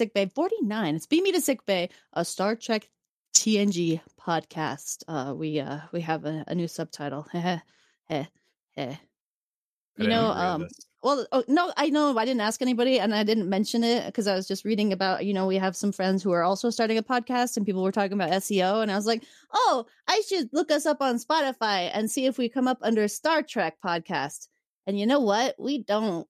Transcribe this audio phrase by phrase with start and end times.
[0.00, 0.94] Sick Bay 49.
[0.96, 2.88] It's Beam Me to Sick Bay, a Star Trek
[3.34, 5.02] TNG podcast.
[5.06, 7.26] Uh, we uh we have a, a new subtitle.
[7.30, 7.58] Heh
[8.08, 8.24] heh
[8.74, 8.94] heh.
[9.98, 10.68] You know, um,
[11.02, 14.26] well, oh, no, I know I didn't ask anybody and I didn't mention it because
[14.26, 16.96] I was just reading about, you know, we have some friends who are also starting
[16.96, 18.80] a podcast and people were talking about SEO.
[18.80, 22.38] And I was like, oh, I should look us up on Spotify and see if
[22.38, 24.48] we come up under Star Trek podcast.
[24.86, 25.56] And you know what?
[25.58, 26.26] We don't.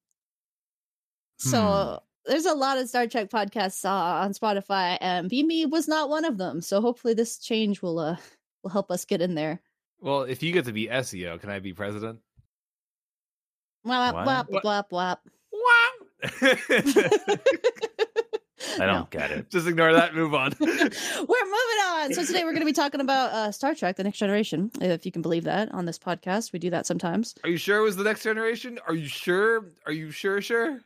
[1.38, 3.88] So there's a lot of Star Trek podcasts uh,
[4.22, 6.60] on Spotify, and BME was not one of them.
[6.60, 8.16] So hopefully this change will uh
[8.62, 9.60] will help us get in there.
[10.00, 12.20] Well, if you get to be SEO, can I be president?
[13.84, 14.26] Wap What?
[14.26, 14.64] wap What?
[14.64, 15.20] wap wap.
[18.78, 19.08] I don't No.
[19.10, 19.50] get it.
[19.50, 20.14] Just ignore that.
[20.14, 20.52] Move on.
[20.60, 22.12] we're moving on.
[22.14, 25.04] So today we're going to be talking about uh, Star Trek: The Next Generation, if
[25.06, 25.72] you can believe that.
[25.72, 27.34] On this podcast, we do that sometimes.
[27.42, 28.78] Are you sure it was the next generation?
[28.86, 29.64] Are you sure?
[29.86, 30.40] Are you sure?
[30.42, 30.78] Sure.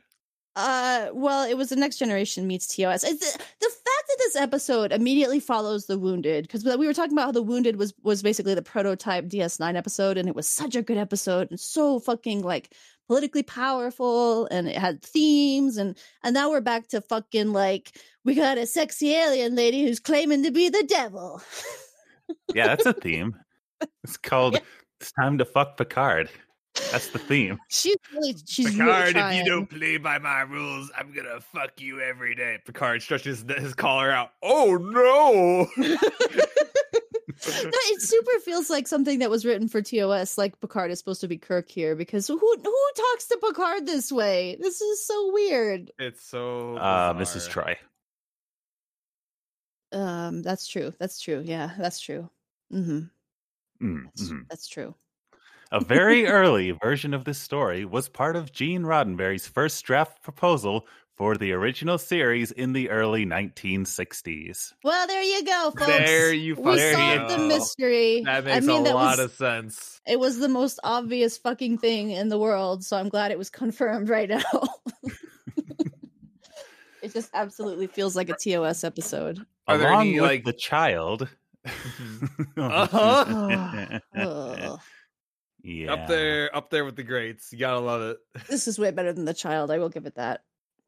[0.55, 3.03] Uh, well, it was the Next Generation meets TOS.
[3.03, 7.11] It's the, the fact that this episode immediately follows the Wounded, because we were talking
[7.11, 10.75] about how the Wounded was was basically the prototype DS9 episode, and it was such
[10.75, 12.73] a good episode and so fucking like
[13.07, 18.33] politically powerful, and it had themes, and and now we're back to fucking like we
[18.33, 21.41] got a sexy alien lady who's claiming to be the devil.
[22.53, 23.35] Yeah, that's a theme.
[24.03, 24.59] It's called Yeah.
[25.01, 26.29] "It's Time to Fuck Picard."
[26.91, 27.57] That's the theme.
[27.69, 31.79] She's really she's really Picard, if you don't play by my rules, I'm gonna fuck
[31.79, 32.59] you every day.
[32.65, 34.31] Picard stretches his collar out.
[34.43, 35.67] Oh no!
[37.47, 40.37] No, it super feels like something that was written for TOS.
[40.37, 42.57] Like Picard is supposed to be Kirk here because who who
[42.95, 44.57] talks to Picard this way?
[44.59, 45.91] This is so weird.
[45.99, 46.77] it's so.
[46.77, 47.13] Uh.
[47.13, 47.49] Mrs.
[47.49, 47.75] Troi.
[49.91, 50.93] Um, that's true.
[50.97, 51.41] That's true.
[51.45, 52.29] Yeah, that's true.
[52.71, 53.01] hmm
[53.81, 54.45] Mm, That's, mhm.
[54.49, 54.95] that's true.
[55.71, 60.85] A very early version of this story was part of Gene Roddenberry's first draft proposal
[61.15, 64.73] for the original series in the early 1960s.
[64.83, 65.87] Well, there you go, folks.
[65.87, 68.21] There you we solved the mystery.
[68.25, 70.01] That I makes mean, a that lot was of sense.
[70.05, 72.83] it was the most obvious fucking thing in the world.
[72.83, 74.41] So I'm glad it was confirmed right now.
[77.01, 79.39] it just absolutely feels like a TOS episode.
[79.67, 81.27] Are there Along any, with like- the child.
[82.57, 83.99] Uh-huh.
[84.15, 84.79] Ugh.
[85.65, 85.93] Yeah.
[85.93, 87.51] Up there, up there with the greats.
[87.51, 88.17] You gotta love it.
[88.47, 89.71] This is way better than the child.
[89.71, 90.41] I will give it that.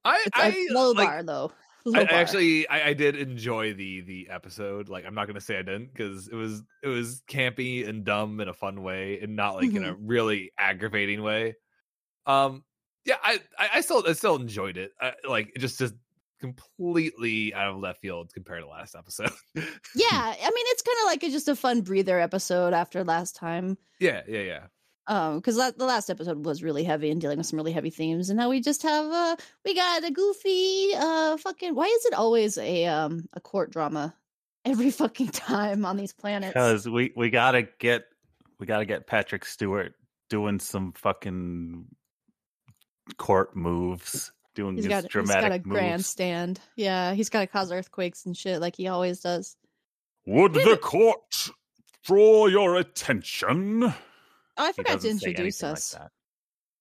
[0.06, 1.52] I, It's a I low like, bar though.
[1.86, 4.90] Low I, I actually I, I did enjoy the the episode.
[4.90, 8.40] Like I'm not gonna say I didn't because it was it was campy and dumb
[8.42, 10.06] in a fun way and not like in a Mm-hmm.
[10.08, 11.56] really aggravating way.
[12.26, 12.64] Um,
[13.06, 14.92] yeah, I I, I still I still enjoyed it.
[15.00, 15.94] I, like it just just
[16.40, 19.32] completely out of left field compared to last episode.
[19.56, 19.64] yeah.
[20.12, 23.78] I mean, it's kind of like a, just a fun breather episode after last time.
[24.00, 24.64] yeah, yeah, yeah.
[25.08, 27.90] Um, because la- the last episode was really heavy and dealing with some really heavy
[27.90, 31.76] themes, and now we just have uh, we got a goofy uh fucking.
[31.76, 34.14] Why is it always a um a court drama
[34.66, 36.54] every fucking time on these planets?
[36.54, 38.04] Because we, we gotta get
[38.60, 39.94] we gotta get Patrick Stewart
[40.30, 41.86] doing some fucking
[43.16, 45.80] court moves, doing He's his got he's dramatic got a moves.
[45.80, 46.60] grandstand.
[46.76, 49.56] Yeah, he's got to cause earthquakes and shit like he always does.
[50.26, 51.52] Would the court
[52.04, 53.84] draw your attention?
[53.84, 53.94] Oh,
[54.58, 55.92] I forgot to introduce anything like us.
[55.92, 56.12] that.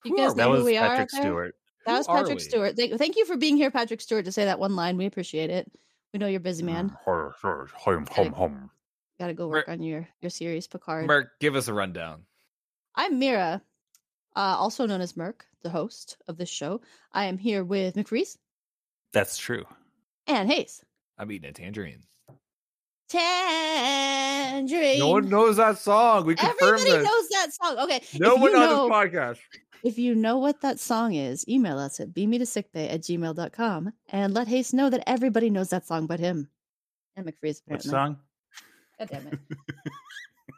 [0.04, 1.20] You guys know That who was we are Patrick out there?
[1.22, 1.54] Stewart.
[1.84, 2.40] That Who was Patrick?
[2.40, 2.76] Stewart.
[2.76, 4.96] Thank, thank you for being here, Patrick Stewart, to say that one line.
[4.96, 5.70] We appreciate it.
[6.12, 6.96] We know you're busy, man.
[7.04, 8.70] Home, home, home, hum, hum.
[9.20, 11.06] Got to go Mer- work on your your series, Picard.
[11.06, 12.22] Merc, give us a rundown.
[12.94, 13.60] I'm Mira,
[14.36, 16.80] uh, also known as Merc, the host of this show.
[17.12, 18.36] I am here with McFreeze
[19.12, 19.64] That's true.
[20.28, 20.84] and Hayes.
[21.18, 22.02] I'm eating a tangerine.
[23.08, 24.98] Tangerine.
[24.98, 26.26] No one knows that song.
[26.26, 27.04] We confirmed Everybody this.
[27.04, 27.78] knows that song.
[27.84, 28.02] Okay.
[28.18, 29.38] no if one you on know, this podcast.
[29.84, 34.48] If you know what that song is, email us at beametosickbay at gmail.com and let
[34.48, 36.48] Hayes know that everybody knows that song but him.
[37.14, 37.90] And McFreeze, apparently.
[37.90, 38.18] song?
[38.98, 39.38] God damn it.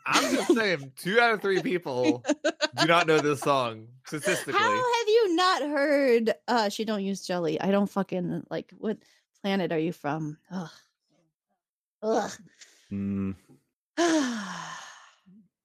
[0.09, 2.25] I'm just saying, two out of three people
[2.81, 4.55] do not know this song statistically.
[4.55, 7.61] How have you not heard uh she don't use jelly?
[7.61, 8.99] I don't fucking like what
[9.43, 10.39] planet are you from?
[10.51, 10.71] Ugh.
[12.03, 12.31] Ugh.
[12.91, 13.35] Mm,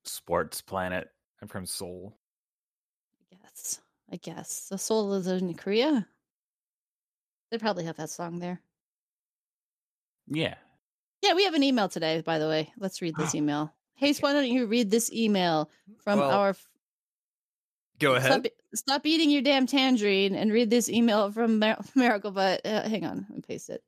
[0.03, 1.09] Sports Planet.
[1.41, 2.17] I'm from Seoul.
[3.31, 3.79] guess.
[4.11, 4.67] I guess.
[4.69, 6.07] The soul is in Korea.
[7.51, 8.61] They probably have that song there.
[10.27, 10.55] Yeah.
[11.21, 12.73] Yeah, we have an email today, by the way.
[12.77, 13.73] Let's read this email.
[13.95, 15.69] Hayes, why don't you read this email
[15.99, 16.55] from Well, our
[17.99, 18.31] Go ahead.
[18.31, 18.45] stop,
[18.75, 21.59] stop eating your damn tangerine and read this email from
[21.95, 23.81] Miracle But uh, hang on, let me paste it.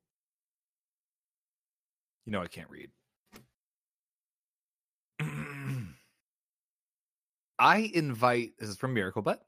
[2.25, 2.89] You know I can't read.
[7.59, 9.41] I invite this is from Miracle Butt.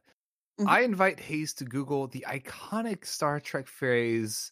[0.59, 0.67] Mhm.
[0.67, 4.51] I invite Hayes to Google the iconic Star Trek phrase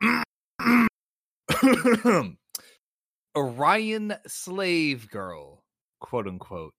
[3.36, 5.62] Orion slave girl,
[6.00, 6.72] quote unquote.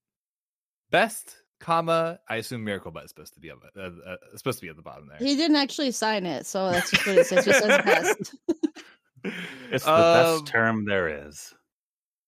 [0.90, 2.20] Best, comma.
[2.30, 4.76] I assume Miracle Butt is supposed to be up, uh, uh, supposed to be at
[4.76, 5.18] the bottom there.
[5.20, 7.46] He didn't actually sign it, so that's just what it says.
[7.48, 8.36] It just says best.
[9.72, 11.54] It's the Um, best term there is.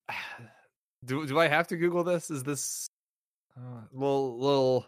[1.05, 2.29] do do I have to Google this?
[2.29, 2.87] Is this
[3.57, 4.85] uh, little little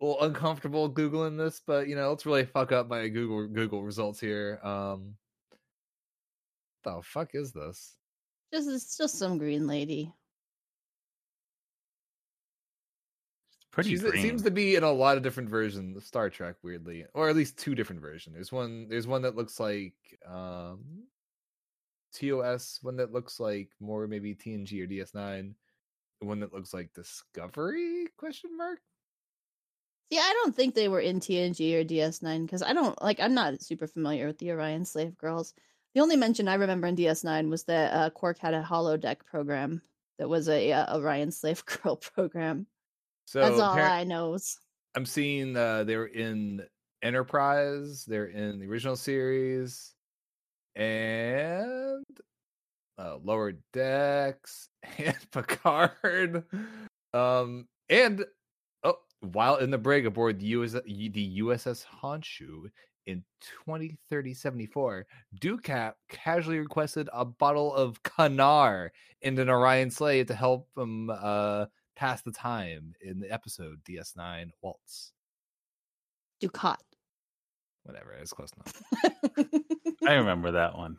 [0.00, 1.60] little uncomfortable googling this?
[1.66, 4.58] But you know, let's really fuck up my Google Google results here.
[4.62, 5.16] Um,
[6.86, 7.96] the fuck is this?
[8.52, 10.12] Just it's just some green lady.
[13.56, 14.22] It's pretty She's, it green.
[14.22, 17.36] seems to be in a lot of different versions of Star Trek, weirdly, or at
[17.36, 18.34] least two different versions.
[18.34, 18.88] There's one.
[18.88, 19.94] There's one that looks like
[20.26, 21.02] um,
[22.14, 22.78] TOS.
[22.82, 25.54] One that looks like more maybe TNG or DS9.
[26.20, 28.06] One that looks like Discovery?
[28.16, 28.78] Question mark.
[30.10, 33.18] See, I don't think they were in TNG or DS9 because I don't like.
[33.18, 35.52] I'm not super familiar with the Orion Slave Girls.
[35.96, 39.80] The only mention I remember in DS9 was that uh, Quark had a holodeck program
[40.18, 42.66] that was a uh, Orion Slave Girl program.
[43.24, 44.58] So That's all I knows.
[44.94, 46.66] I'm seeing uh, they were in
[47.02, 48.04] Enterprise.
[48.04, 49.94] They're in the original series,
[50.74, 52.04] and
[52.98, 56.44] uh, Lower Decks and Picard.
[57.14, 58.22] Um, and
[58.84, 62.68] oh, while in the brig aboard the US the USS Honshu
[63.06, 63.24] in
[63.68, 65.04] 2030-74,
[65.40, 68.90] Dukat casually requested a bottle of kanar
[69.22, 74.50] in an Orion slave to help him uh, pass the time in the episode DS9
[74.62, 75.12] Waltz.
[76.42, 76.76] Dukat.
[77.84, 79.52] Whatever, it's close enough.
[80.06, 80.96] I remember that one.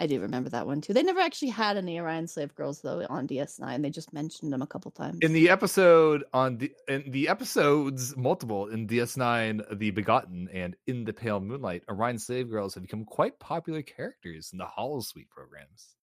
[0.00, 0.94] I do remember that one too.
[0.94, 3.82] They never actually had any Orion Slave Girls though on DS9.
[3.82, 5.18] They just mentioned them a couple times.
[5.20, 11.04] In the episode on the in the episodes multiple in DS9, The Begotten and In
[11.04, 15.96] the Pale Moonlight, Orion slave girls have become quite popular characters in the holosuite programs.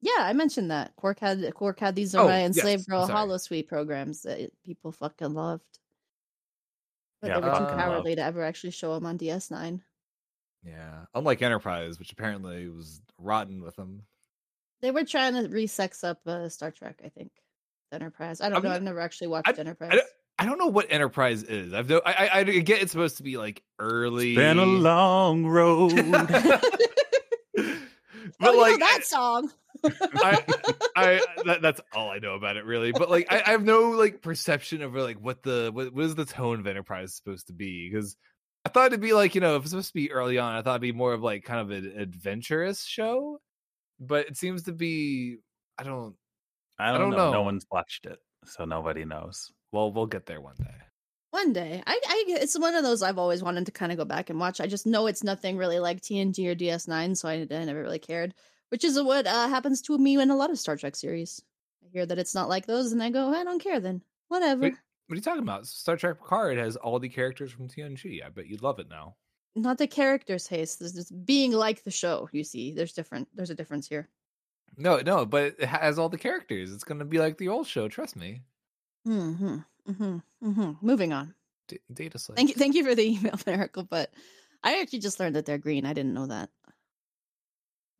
[0.00, 3.28] yeah, I mentioned that Quark had Quark had these Oh, Orion yes, Slave Girl sorry.
[3.28, 5.78] holosuite programs that people fucking loved.
[7.20, 9.82] But Yeah, they were too fucking cowardly to ever actually show them on DS9.
[10.66, 14.02] Yeah, unlike Enterprise, which apparently was rotten with them.
[14.82, 17.30] They were trying to re-sex up uh, Star Trek, I think.
[17.92, 18.40] Enterprise.
[18.40, 18.70] I don't I'm know.
[18.72, 19.92] I've never actually watched I- Enterprise.
[19.92, 20.06] don't-
[20.38, 21.72] I don't know what Enterprise is.
[21.72, 22.02] I've no.
[22.04, 24.34] I I, I get it's supposed to be like early.
[24.34, 25.94] Been a long road.
[26.12, 26.60] but
[27.56, 29.50] oh, you like know that song.
[29.84, 30.44] I,
[30.94, 32.92] I that, that's all I know about it really.
[32.92, 36.14] But like I, I have no like perception of like what the what, what is
[36.14, 38.14] the tone of Enterprise supposed to be because
[38.66, 40.62] I thought it'd be like you know if it's supposed to be early on I
[40.62, 43.40] thought it'd be more of like kind of an adventurous show,
[44.00, 45.36] but it seems to be
[45.78, 46.16] I don't.
[46.78, 47.16] I don't, don't know.
[47.16, 47.32] know.
[47.32, 49.52] No one's watched it, so nobody knows.
[49.70, 50.74] Well, we'll get there one day.
[51.30, 54.04] One day, I, I, it's one of those I've always wanted to kind of go
[54.04, 54.60] back and watch.
[54.60, 57.98] I just know it's nothing really like TNG or DS9, so I, I never really
[57.98, 58.34] cared.
[58.70, 61.40] Which is what uh, happens to me in a lot of Star Trek series.
[61.84, 64.02] I hear that it's not like those, and I go, I don't care then.
[64.28, 64.62] Whatever.
[64.62, 64.74] Wait.
[65.06, 65.66] What are you talking about?
[65.66, 68.24] Star Trek Picard has all the characters from TNG.
[68.24, 69.16] I bet you'd love it now.
[69.54, 70.76] Not the characters, Hayes.
[70.76, 72.28] This is being like the show.
[72.32, 73.28] You see, there's different.
[73.34, 74.08] There's a difference here.
[74.76, 76.72] No, no, but it has all the characters.
[76.72, 77.88] It's gonna be like the old show.
[77.88, 78.42] Trust me.
[79.04, 79.60] Hmm.
[79.88, 80.18] Hmm.
[80.42, 80.72] Hmm.
[80.82, 81.34] Moving on.
[81.68, 82.36] D- data slave.
[82.36, 82.54] Thank you.
[82.56, 83.84] Thank you for the email, Miracle.
[83.84, 84.12] But
[84.62, 85.86] I actually just learned that they're green.
[85.86, 86.50] I didn't know that.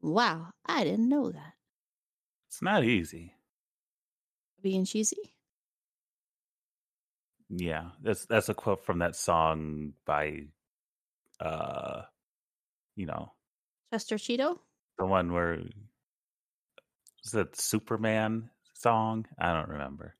[0.02, 1.54] Wow, I didn't know that.
[2.48, 3.34] It's not easy.
[4.60, 5.35] Being cheesy.
[7.48, 10.46] Yeah, that's that's a quote from that song by,
[11.40, 12.02] uh,
[12.96, 13.32] you know,
[13.92, 14.58] Chester Cheeto.
[14.98, 15.58] the one where
[17.22, 19.26] was that Superman song?
[19.38, 20.16] I don't remember.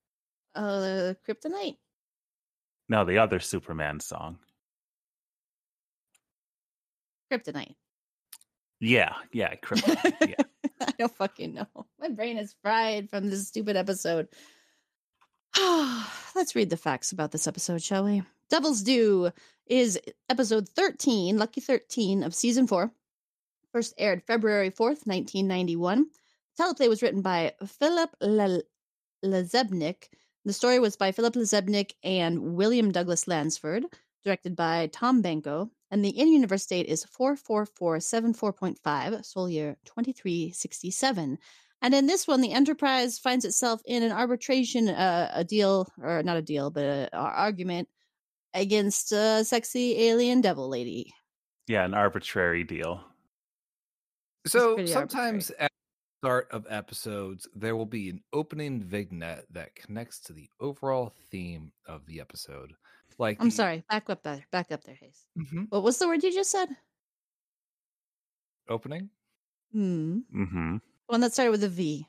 [0.55, 1.79] Uh, Kryptonite.
[2.89, 4.39] No, the other Superman song.
[7.33, 7.75] Kryptonite.
[8.81, 10.15] Yeah, yeah, Kryptonite.
[10.29, 10.45] yeah.
[10.81, 11.87] I don't fucking know.
[11.99, 14.29] My brain is fried from this stupid episode.
[16.35, 18.23] Let's read the facts about this episode, shall we?
[18.51, 19.31] Devil's Due
[19.67, 19.99] is
[20.29, 22.91] episode 13, Lucky 13 of season 4.
[23.73, 26.09] First aired February 4th, 1991.
[26.59, 28.63] Teleplay was written by Philip Le-
[29.25, 30.09] LaZebnik.
[30.45, 33.87] The story was by Philip LaZebnik and William Douglas Lansford,
[34.25, 41.39] directed by Tom Benko, and the in universe date is 44474.5, Sol year 2367.
[41.87, 46.21] And in this one, the Enterprise finds itself in an arbitration, uh, a deal, or
[46.25, 47.89] not a deal, but an argument
[48.55, 51.15] against a sexy alien devil lady.
[51.69, 53.05] Yeah, an arbitrary deal.
[54.49, 55.71] So pretty sometimes at
[56.23, 61.15] the start of episodes, there will be an opening vignette that connects to the overall
[61.31, 62.73] theme of the episode.
[63.17, 65.25] Like I'm the- sorry, back up there, back up there, Hayes.
[65.39, 65.67] Mhm.
[65.69, 66.67] What was the word you just said?
[68.69, 69.09] opening?
[69.73, 70.25] Mm.
[70.33, 70.77] Hmm.
[71.07, 72.07] One that started with a V.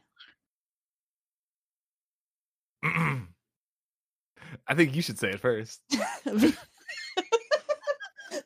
[2.84, 5.82] I think you should say it first.
[5.90, 6.56] the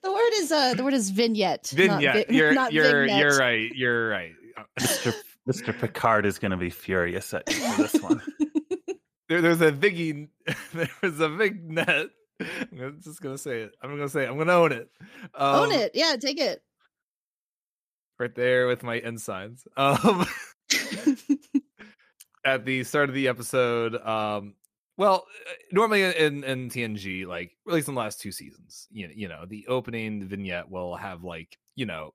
[0.04, 1.72] word is uh the word is vignette.
[1.76, 2.28] not Vignette.
[2.28, 3.20] vi- you're not you're vignette.
[3.20, 3.72] you're right.
[3.74, 4.34] You're right.
[4.80, 5.14] Mr.
[5.50, 5.78] Mr.
[5.80, 8.22] Picard is going to be furious at you for this one.
[9.28, 10.28] There, there's a viggy.
[10.74, 12.10] There's a vignette.
[12.72, 13.76] I'm just gonna say it.
[13.82, 14.30] I'm gonna say it.
[14.30, 14.90] I'm gonna own it.
[15.36, 15.92] Um, Own it.
[15.94, 16.62] Yeah, take it.
[18.22, 19.68] Right there with my ensigns.
[19.78, 20.26] Um,
[22.46, 24.56] at the start of the episode, um,
[24.98, 29.08] well, uh, normally in, in TNG, like at least in the last two seasons, you
[29.08, 32.14] know, you know, the opening vignette will have like you know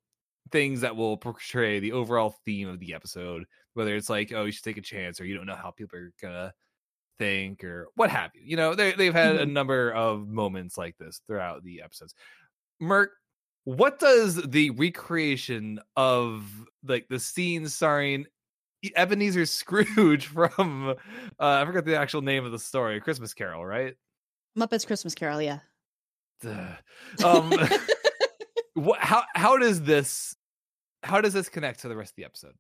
[0.53, 3.45] things that will portray the overall theme of the episode,
[3.75, 5.99] whether it's like oh you should take a chance or you don't know how people
[5.99, 6.53] are gonna
[7.19, 8.43] think or what have you.
[8.45, 9.53] You know, they they've had a Mhm.
[9.53, 12.15] number of moments like this throughout the episodes.
[12.81, 13.11] Merc,
[13.67, 16.45] what does the recreation of
[16.87, 18.25] like the scene starring
[18.95, 20.95] Ebenezer Scrooge from uh,
[21.39, 23.95] I forgot the actual name of the story, Christmas Carol, right?
[24.57, 25.59] Muppets Christmas Carol, yeah.
[26.41, 26.77] Duh.
[27.25, 27.53] Um,
[28.75, 30.37] what, how how does this
[31.03, 32.55] how does this connect to the rest of the episode?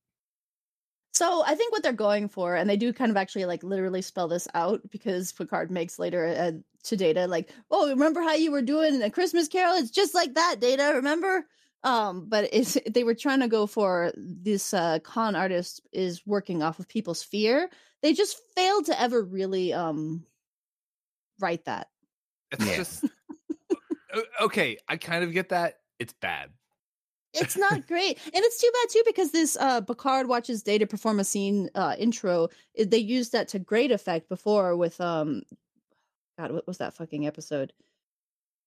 [1.16, 4.02] So I think what they're going for, and they do kind of actually like literally
[4.02, 8.52] spell this out because Picard makes later uh, to Data like, "Oh, remember how you
[8.52, 9.76] were doing a Christmas Carol?
[9.76, 10.92] It's just like that, Data.
[10.94, 11.46] Remember?"
[11.84, 16.62] Um, but it's they were trying to go for this uh, con artist is working
[16.62, 17.70] off of people's fear.
[18.02, 20.22] They just failed to ever really um
[21.40, 21.88] write that.
[22.50, 22.76] It's Yeah.
[22.76, 23.04] just
[24.42, 24.76] okay.
[24.86, 25.76] I kind of get that.
[25.98, 26.50] It's bad.
[27.36, 28.18] It's not great.
[28.24, 31.94] And it's too bad too because this uh picard watches data perform a scene uh
[31.98, 32.48] intro.
[32.78, 35.42] They used that to great effect before with um
[36.38, 37.72] god what was that fucking episode?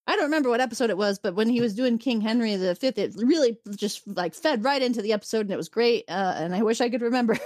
[0.07, 2.73] I don't remember what episode it was but when he was doing king henry the
[2.73, 6.33] fifth it really just like fed right into the episode and it was great uh
[6.35, 7.37] and i wish i could remember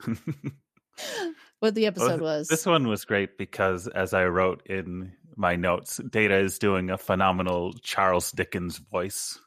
[1.60, 2.48] what the episode was.
[2.48, 6.98] This one was great because, as I wrote in my notes, Data is doing a
[6.98, 9.38] phenomenal Charles Dickens voice.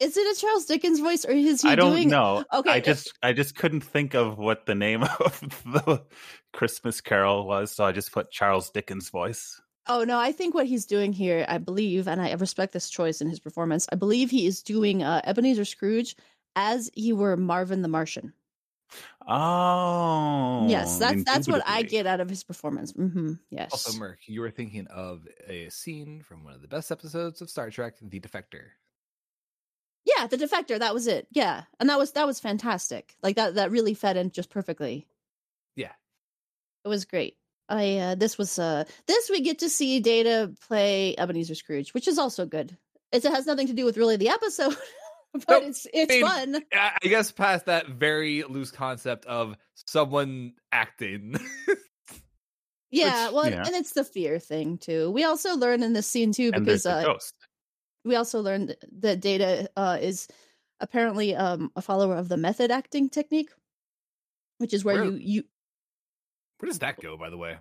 [0.00, 2.44] Is it a charles dickens voice or is he I don't doing know.
[2.52, 6.02] okay, I just I just couldn't think of what the name of the
[6.52, 9.60] Christmas Carol was, so I just put Charles Dickens voice.
[9.86, 13.20] Oh no, I think what he's doing here, I believe, and I respect this choice
[13.20, 13.86] in his performance.
[13.92, 16.16] I believe he is doing uh, Ebenezer Scrooge
[16.56, 18.32] as he were Marvin the Martian.
[19.26, 22.92] Oh, yes, that's that's what I get out of his performance.
[22.92, 23.70] hmm Yes.
[23.72, 27.48] Also, Merc, you were thinking of a scene from one of the best episodes of
[27.50, 28.62] Star Trek, The Defector.
[30.20, 30.78] Yeah, the defector.
[30.78, 31.26] That was it.
[31.30, 33.16] Yeah, and that was that was fantastic.
[33.22, 35.06] Like that that really fed in just perfectly.
[35.76, 35.92] Yeah.
[36.84, 37.36] It was great.
[37.68, 42.08] I uh, this was uh this we get to see Data play Ebenezer Scrooge, which
[42.08, 42.76] is also good.
[43.12, 44.76] it's, It has nothing to do with really the episode,
[45.32, 45.62] but Nope.
[45.66, 46.62] it's it's mean, fun.
[46.72, 51.36] I I guess past that very loose concept of someone acting.
[52.92, 53.62] Yeah, Which- well, yeah.
[53.66, 55.10] and it's the fear thing too.
[55.12, 57.34] We also learn in this scene too And there's because uh, ghost.
[58.04, 60.28] We also learned that Data uh, is
[60.80, 63.50] apparently um, a follower of the method acting technique,
[64.58, 65.44] which is where Where- you you
[66.58, 67.58] Where does that go, by the way?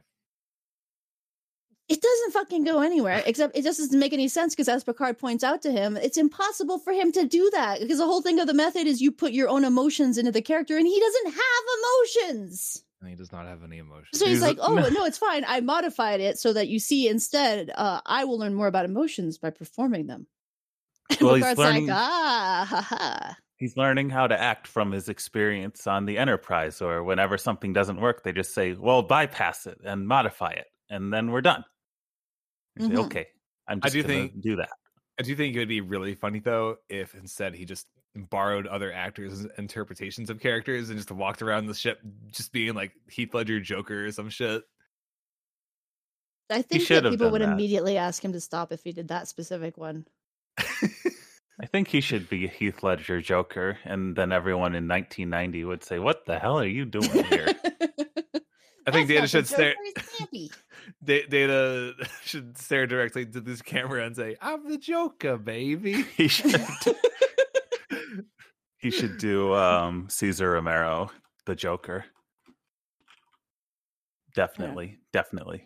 [1.89, 5.17] it doesn't fucking go anywhere except it just doesn't make any sense because as Picard
[5.17, 8.39] points out to him, it's impossible for him to do that because the whole thing
[8.39, 11.33] of the method is you put your own emotions into the character and he doesn't
[11.33, 12.83] have emotions.
[13.01, 14.07] And he does not have any emotion.
[14.13, 15.45] So he's He's- like, "Oh no, it's fine.
[15.47, 17.71] I modified it so that you see instead.
[17.73, 20.27] Uh, I will learn more about emotions by performing them."
[21.11, 23.37] And Well, he's learning- like, "Ah, ha, ha.
[23.57, 27.99] He's learning how to act from his experience on the Enterprise, or whenever something doesn't
[27.99, 31.63] work, they just say, "Well, bypass it and modify it, and then we're done."
[32.77, 33.27] You say, okay,
[33.67, 34.69] I'm I just do gonna think- do that.
[35.19, 37.87] I do think it would be really funny though if instead he just
[38.25, 41.99] borrowed other actors' interpretations of characters and just walked around the ship
[42.31, 44.63] just being like Heath Ledger Joker or some shit.
[46.49, 47.53] I think that people would that.
[47.53, 50.05] immediately ask him to stop if he did that specific one.
[51.61, 55.99] I think he should be Heath Ledger Joker, and then everyone in 1990 would say,
[55.99, 57.47] "What the hell are you doing here?"
[58.87, 59.75] I think Data should stare.
[60.17, 60.51] Happy.
[61.03, 66.55] Data should stare directly to this camera and say, "I'm the Joker, baby." he should.
[68.79, 71.11] He should do um, Cesar Romero,
[71.45, 72.05] the Joker.
[74.33, 75.65] Definitely, definitely.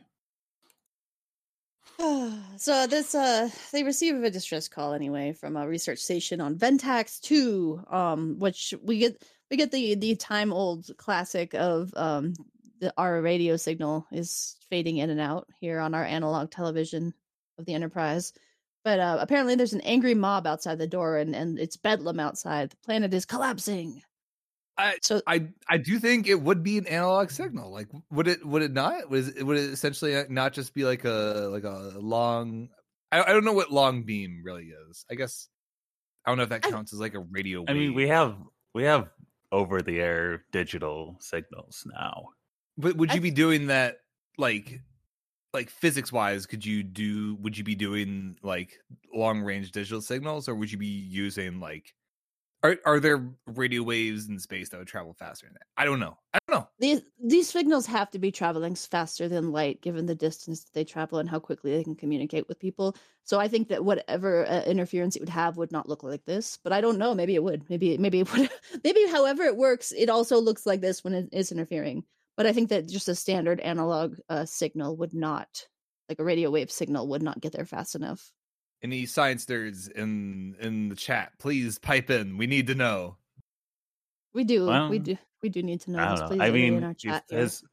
[2.57, 7.21] so this uh they receive a distress call anyway from a research station on Ventax
[7.21, 12.33] 2 um which we get we get the the time old classic of um
[12.79, 17.13] the our radio signal is fading in and out here on our analog television
[17.59, 18.33] of the Enterprise
[18.83, 22.71] But uh, apparently, there's an angry mob outside the door, and and it's bedlam outside.
[22.71, 24.01] The planet is collapsing.
[24.77, 27.71] I so I I do think it would be an analog signal.
[27.71, 29.09] Like, would it would it not?
[29.09, 32.69] Would it, would it essentially uh, not just be like a like a long?
[33.11, 35.05] I, I don't know what long beam really is.
[35.09, 35.47] I guess
[36.25, 37.63] I don't know if that counts I, as like a radio.
[37.67, 38.35] I mean, we have
[38.73, 39.09] we have
[39.51, 42.29] over the air digital signals now.
[42.77, 43.97] But would you be doing that
[44.37, 44.81] like
[45.53, 48.79] like physics wise could you do would you be doing like
[49.13, 51.93] long range digital signals or would you be using like
[52.63, 55.67] are are there radio waves in space that would travel faster than that?
[55.75, 56.17] I don't know.
[56.33, 56.69] I don't know.
[56.79, 60.85] These these signals have to be traveling faster than light, given the distance that they
[60.85, 62.95] travel and how quickly they can communicate with people.
[63.25, 66.57] So I think that whatever uh, interference it would have would not look like this.
[66.63, 67.13] But I don't know.
[67.13, 67.69] Maybe it would.
[67.69, 68.49] Maybe maybe it would.
[68.83, 72.05] maybe however it works, it also looks like this when it is interfering.
[72.35, 75.67] But I think that just a standard analog uh, signal would not,
[76.09, 78.31] like a radio wave signal, would not get there fast enough
[78.83, 82.37] any science nerds in in the chat, please pipe in.
[82.37, 83.17] We need to know.
[84.33, 84.67] We do.
[84.67, 85.17] Well, we do.
[85.41, 85.99] We do need to know.
[85.99, 86.43] I, know.
[86.43, 87.63] I mean, in our chat as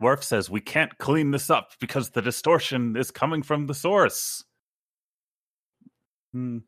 [0.00, 4.44] Worf says, we can't clean this up because the distortion is coming from the source.
[6.32, 6.58] Hmm.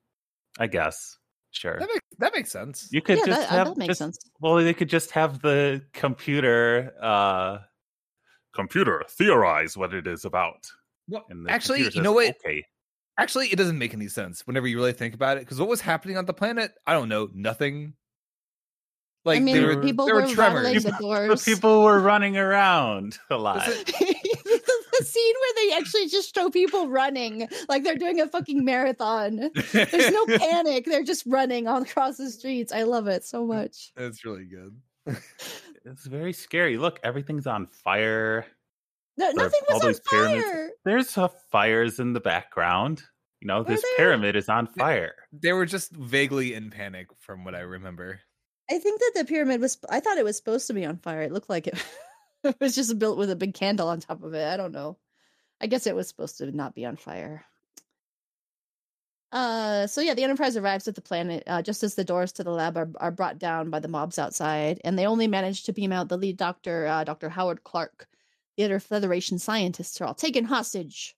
[0.58, 1.18] I guess.
[1.56, 1.78] Sure.
[1.78, 2.88] That makes, that makes sense.
[2.90, 4.18] You could yeah, just that, have that makes just, sense.
[4.40, 7.58] Well, they could just have the computer uh
[8.54, 10.70] computer theorize what it is about.
[11.08, 12.36] Well, actually, you know what?
[12.44, 12.64] Okay
[13.18, 15.80] actually it doesn't make any sense whenever you really think about it because what was
[15.80, 17.94] happening on the planet i don't know nothing
[19.24, 23.18] like I mean, there were, people there were, were tremors people, people were running around
[23.30, 23.68] a lot
[24.98, 29.50] the scene where they actually just show people running like they're doing a fucking marathon
[29.72, 33.92] there's no panic they're just running all across the streets i love it so much
[33.96, 34.76] it's really good
[35.84, 38.46] it's very scary look everything's on fire
[39.16, 40.40] no, nothing was on fire.
[40.42, 40.74] Pyramids.
[40.84, 43.02] There's uh, fires in the background.
[43.40, 45.14] You know, this pyramid is on fire.
[45.32, 48.20] They were just vaguely in panic from what I remember.
[48.70, 51.22] I think that the pyramid was I thought it was supposed to be on fire.
[51.22, 51.74] It looked like it,
[52.50, 54.46] it was just built with a big candle on top of it.
[54.46, 54.98] I don't know.
[55.60, 57.44] I guess it was supposed to not be on fire.
[59.32, 62.44] Uh, so yeah, the Enterprise arrives at the planet uh, just as the doors to
[62.44, 65.72] the lab are, are brought down by the mobs outside, and they only manage to
[65.72, 67.28] beam out the lead doctor, uh, Dr.
[67.28, 68.06] Howard Clark,
[68.56, 71.16] the other Federation scientists are all taken hostage.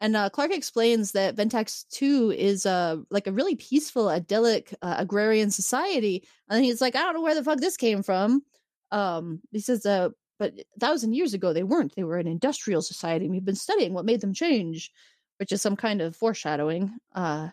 [0.00, 4.96] And uh, Clark explains that Ventax 2 is uh, like a really peaceful, idyllic uh,
[4.98, 6.26] agrarian society.
[6.50, 8.42] And he's like, I don't know where the fuck this came from.
[8.90, 9.86] Um, he says,
[10.38, 11.94] but a thousand years ago, they weren't.
[11.94, 13.24] They were an industrial society.
[13.24, 14.90] And we've been studying what made them change,
[15.38, 16.92] which is some kind of foreshadowing.
[17.14, 17.48] Uh,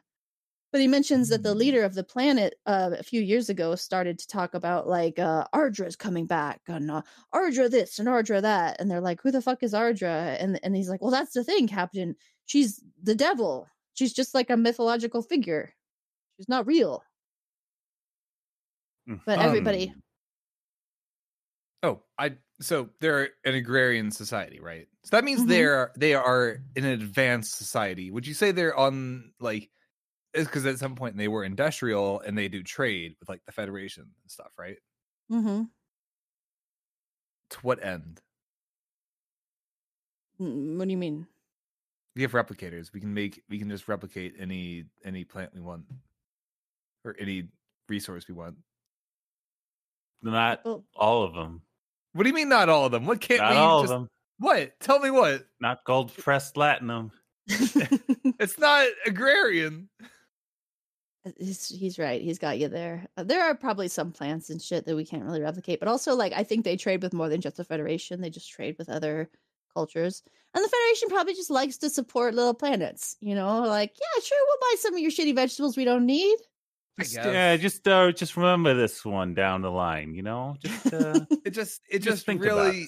[0.73, 1.57] but he mentions that the mm.
[1.57, 5.45] leader of the planet uh, a few years ago started to talk about like uh,
[5.53, 9.41] Ardra's coming back and uh, Ardra this and Ardra that, and they're like, "Who the
[9.41, 12.15] fuck is Ardra?" And and he's like, "Well, that's the thing, Captain.
[12.47, 13.67] She's the devil.
[13.93, 15.75] She's just like a mythological figure.
[16.37, 17.03] She's not real."
[19.27, 19.93] But everybody.
[21.83, 24.87] Um, oh, I so they're an agrarian society, right?
[25.03, 25.49] So that means mm-hmm.
[25.49, 28.11] they're they are an advanced society.
[28.11, 29.69] Would you say they're on like?
[30.33, 33.51] is because at some point they were industrial and they do trade with like the
[33.51, 34.77] Federation and stuff, right?
[35.31, 35.63] Mm-hmm.
[37.51, 38.19] To what end?
[40.37, 41.27] What do you mean?
[42.15, 42.91] We have replicators.
[42.93, 45.85] We can make we can just replicate any any plant we want
[47.05, 47.49] or any
[47.89, 48.57] resource we want.
[50.21, 51.61] Not well, all of them.
[52.13, 53.05] What do you mean not all of them?
[53.05, 53.93] What can't not we all just...
[53.93, 54.09] of them?
[54.39, 54.79] What?
[54.79, 55.45] Tell me what?
[55.59, 57.11] Not gold pressed latinum.
[57.47, 59.89] it's not agrarian.
[61.25, 62.21] Uh, he's, he's right.
[62.21, 63.05] He's got you there.
[63.17, 66.15] Uh, there are probably some plants and shit that we can't really replicate, but also
[66.15, 68.21] like I think they trade with more than just the Federation.
[68.21, 69.29] They just trade with other
[69.73, 70.23] cultures.
[70.53, 74.37] And the Federation probably just likes to support little planets, you know, like, yeah, sure,
[74.47, 76.37] we'll buy some of your shitty vegetables we don't need.
[76.99, 80.57] Just, yeah, just uh, just remember this one down the line, you know.
[80.59, 82.87] Just uh, it just it just, just really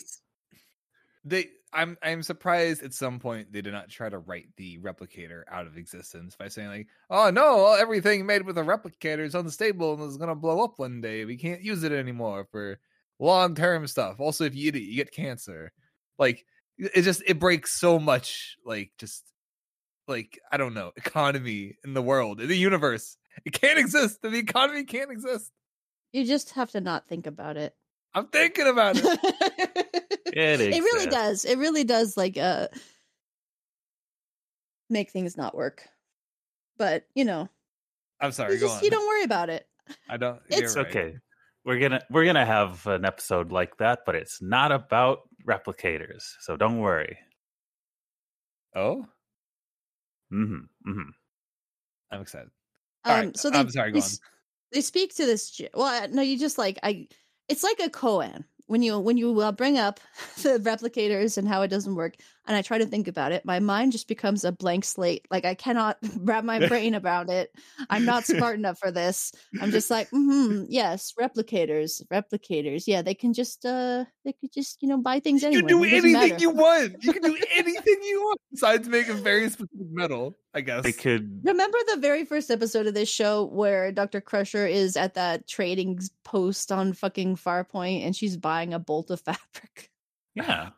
[1.23, 5.43] they I'm I'm surprised at some point they did not try to write the replicator
[5.51, 9.93] out of existence by saying like, oh no, everything made with a replicator is unstable
[9.93, 11.25] and is gonna blow up one day.
[11.25, 12.79] We can't use it anymore for
[13.19, 14.19] long term stuff.
[14.19, 15.73] Also, if you eat it, you get cancer.
[16.17, 16.45] Like
[16.77, 18.57] it just it breaks so much.
[18.65, 19.23] Like just
[20.07, 23.17] like I don't know economy in the world in the universe.
[23.43, 24.21] It can't exist.
[24.21, 25.51] The economy can't exist.
[26.13, 27.75] You just have to not think about it.
[28.13, 29.05] I'm thinking about it.
[30.27, 31.45] it, it really does.
[31.45, 32.67] It really does like uh
[34.89, 35.87] make things not work.
[36.77, 37.49] But you know,
[38.19, 38.57] I'm sorry.
[38.57, 39.67] Just, you don't worry about it.
[40.09, 40.39] I don't.
[40.49, 40.87] It's right.
[40.87, 41.15] okay.
[41.63, 46.55] We're gonna we're gonna have an episode like that, but it's not about replicators, so
[46.55, 47.17] don't worry.
[48.75, 49.05] Oh.
[50.31, 50.89] Mm-hmm.
[50.89, 51.09] Mm-hmm.
[52.11, 52.49] I'm excited.
[53.05, 53.37] Um, right.
[53.37, 53.91] so they, I'm sorry.
[53.91, 54.11] Go they, on.
[54.71, 55.61] They speak to this.
[55.73, 57.07] Well, no, you just like I.
[57.47, 59.99] It's like a koan when you when you uh, bring up
[60.41, 62.15] the replicators and how it doesn't work
[62.47, 65.25] and i try to think about it my mind just becomes a blank slate.
[65.29, 67.51] Like i cannot wrap my brain around it.
[67.89, 69.31] I'm not smart enough for this.
[69.61, 72.83] I'm just like mm-hmm, yes replicators replicators.
[72.87, 75.61] Yeah they can just uh they could just you know buy things anyway.
[75.61, 77.03] you can do anything you want.
[77.03, 80.83] You can do anything you want besides make a very specific metal I guess.
[80.83, 84.21] they could remember the very first episode of this show where Dr.
[84.21, 89.19] Crusher is at that trading post on fucking Farpoint and she's buying a bolt of
[89.21, 89.91] fabric.
[90.33, 90.69] Yeah.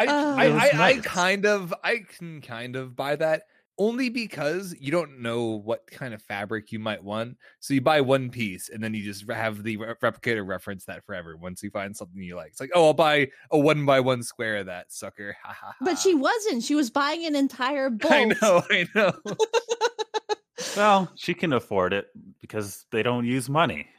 [0.00, 0.82] I, uh, I, I.
[0.82, 3.42] I kind of I can kind of buy that
[3.80, 7.36] only because you don't know what kind of fabric you might want.
[7.60, 11.04] So you buy one piece and then you just have the re- replicator reference that
[11.06, 12.48] forever once you find something you like.
[12.48, 15.34] It's like, oh, I'll buy a one by one square of that sucker.
[15.80, 16.62] but she wasn't.
[16.62, 18.12] She was buying an entire bolt.
[18.12, 19.12] I know, I know.
[20.76, 22.08] well, she can afford it
[22.42, 23.88] because they don't use money.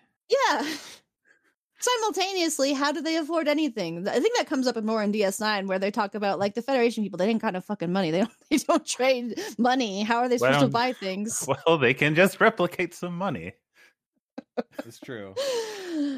[0.50, 0.66] Yeah
[1.82, 4.08] simultaneously, how do they afford anything?
[4.08, 7.04] I think that comes up more in DS9 where they talk about like the Federation
[7.04, 7.17] people.
[7.17, 8.12] They didn't kind of fucking money.
[8.12, 8.32] They don't.
[8.50, 10.04] They don't trade money.
[10.04, 11.48] How are they supposed well, to buy things?
[11.67, 13.54] Well, they can just replicate some money.
[14.86, 15.34] It's true.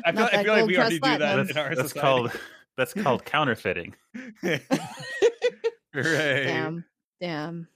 [0.05, 1.99] I feel, I feel like we already do that that's, in our that's society.
[1.99, 2.31] called
[2.77, 3.95] that's called counterfeiting.
[4.43, 4.61] right.
[5.93, 6.85] Damn.
[7.21, 7.67] Damn.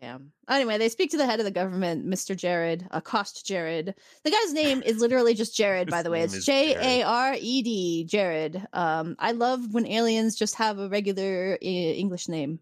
[0.00, 0.32] Damn.
[0.48, 2.36] Anyway, they speak to the head of the government, Mr.
[2.36, 3.94] Jared, uh, Cost Jared.
[4.24, 6.22] The guy's name is literally just Jared, by the way.
[6.22, 8.64] It's J A R E D, Jared.
[8.72, 12.60] Um, I love when aliens just have a regular uh, English name.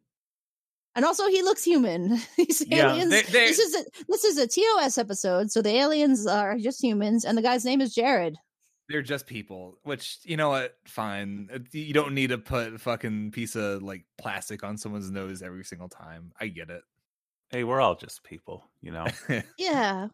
[0.95, 2.19] And also, he looks human.
[2.39, 3.11] These yeah, aliens.
[3.11, 6.83] They, they, this is a this is a TOS episode, so the aliens are just
[6.83, 8.37] humans, and the guy's name is Jared.
[8.89, 10.79] They're just people, which you know what?
[10.87, 11.51] Fine.
[11.53, 15.43] Uh, you don't need to put a fucking piece of like plastic on someone's nose
[15.43, 16.33] every single time.
[16.41, 16.83] I get it
[17.51, 19.07] hey, we're all just people, you know.
[19.59, 20.09] yeah.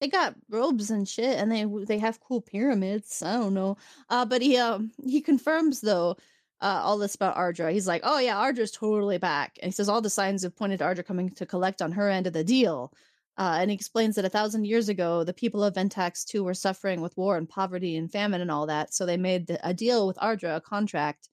[0.00, 3.22] They got robes and shit and they they have cool pyramids.
[3.22, 3.76] I don't know.
[4.08, 6.16] Uh but he um he confirms though
[6.60, 7.72] uh, all this about Ardra.
[7.72, 10.78] He's like, "Oh yeah, Ardra's totally back." And he says all the signs have pointed
[10.80, 12.92] to Ardra coming to collect on her end of the deal.
[13.36, 16.54] Uh, and he explains that a thousand years ago, the people of Ventax 2 were
[16.54, 18.92] suffering with war and poverty and famine and all that.
[18.92, 21.28] So they made a deal with Ardra, a contract,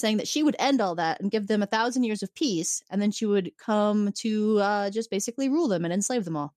[0.00, 2.82] saying that she would end all that and give them a thousand years of peace,
[2.90, 6.54] and then she would come to uh, just basically rule them and enslave them all.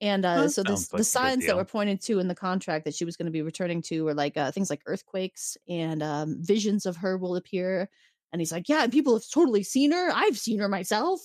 [0.00, 2.94] And uh, so this, like the signs that were pointed to in the contract that
[2.94, 6.36] she was going to be returning to were like uh, things like earthquakes and um,
[6.40, 7.88] visions of her will appear.
[8.32, 10.10] And he's like, yeah, and people have totally seen her.
[10.12, 11.20] I've seen her myself.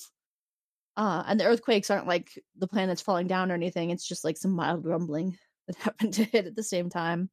[0.95, 3.89] Uh, and the earthquakes aren't like the planets falling down or anything.
[3.89, 7.29] It's just like some mild rumbling that happened to hit at the same time.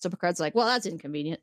[0.00, 1.40] So Picard's like, well, that's inconvenient.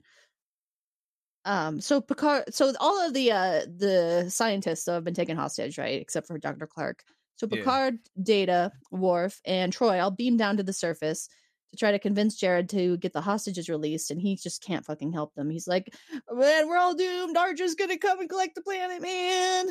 [1.50, 6.00] Um, so Picard, so all of the uh the scientists have been taken hostage, right?
[6.00, 6.68] Except for Dr.
[6.68, 7.04] Clark.
[7.38, 8.24] So Picard, yeah.
[8.24, 11.28] Data, Worf, and Troi all beam down to the surface
[11.72, 15.12] to try to convince Jared to get the hostages released, and he just can't fucking
[15.12, 15.50] help them.
[15.50, 15.92] He's like,
[16.32, 17.36] "Man, we're all doomed.
[17.36, 19.70] Ardra's gonna come and collect the planet, man."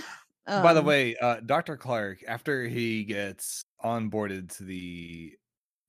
[0.48, 1.76] Um, By the um way, uh, Dr.
[1.76, 5.32] Clark, after he gets onboarded to the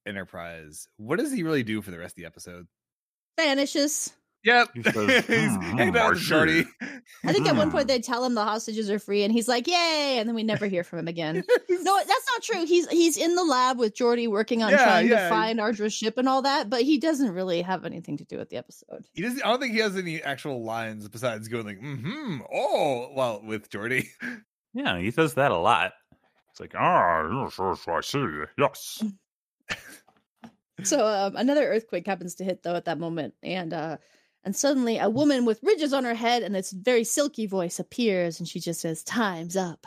[0.06, 2.68] Enterprise, what does he really do for the rest of the episode?
[3.38, 4.14] Vanishes.
[4.44, 4.70] Yep.
[4.74, 4.96] He says,
[5.60, 6.66] hmm, shorty.
[7.26, 9.68] I think at one point they tell him the hostages are free, and he's like,
[9.68, 11.36] "Yay!" And then we never hear from him again.
[11.70, 12.66] no, that's not true.
[12.66, 15.24] He's he's in the lab with Geordi working on yeah, trying yeah.
[15.24, 18.38] to find Ardra's ship and all that, but he doesn't really have anything to do
[18.38, 19.06] with the episode.
[19.14, 19.44] He doesn't.
[19.44, 23.70] I don't think he has any actual lines besides going like, "Hmm, oh," well, with
[23.70, 24.08] Geordi.
[24.74, 25.94] Yeah, he says that a lot.
[26.52, 28.44] It's like, ah, yes, I see.
[28.58, 29.04] Yes.
[30.84, 33.98] so um, another earthquake happens to hit though at that moment, and uh,
[34.44, 38.40] and suddenly a woman with ridges on her head and this very silky voice appears
[38.40, 39.86] and she just says, Time's up.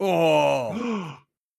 [0.00, 1.18] Oh.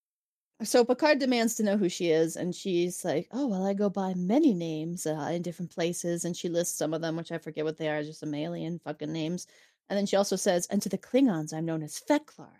[0.63, 3.89] so Picard demands to know who she is, and she's like, Oh, well, I go
[3.89, 6.25] by many names uh, in different places.
[6.25, 8.79] And she lists some of them, which I forget what they are, just some alien
[8.79, 9.47] fucking names.
[9.89, 12.51] And then she also says, And to the Klingons, I'm known as Fek'lhr.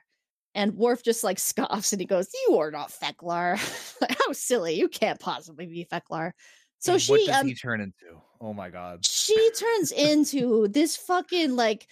[0.55, 3.57] And Worf just like scoffs and he goes, You are not Fek'lhr.
[4.25, 4.73] How silly.
[4.73, 6.31] You can't possibly be Fek'lhr.
[6.80, 8.22] So and she what does um, he turn into?
[8.40, 9.06] Oh my god.
[9.06, 11.88] She turns into this fucking like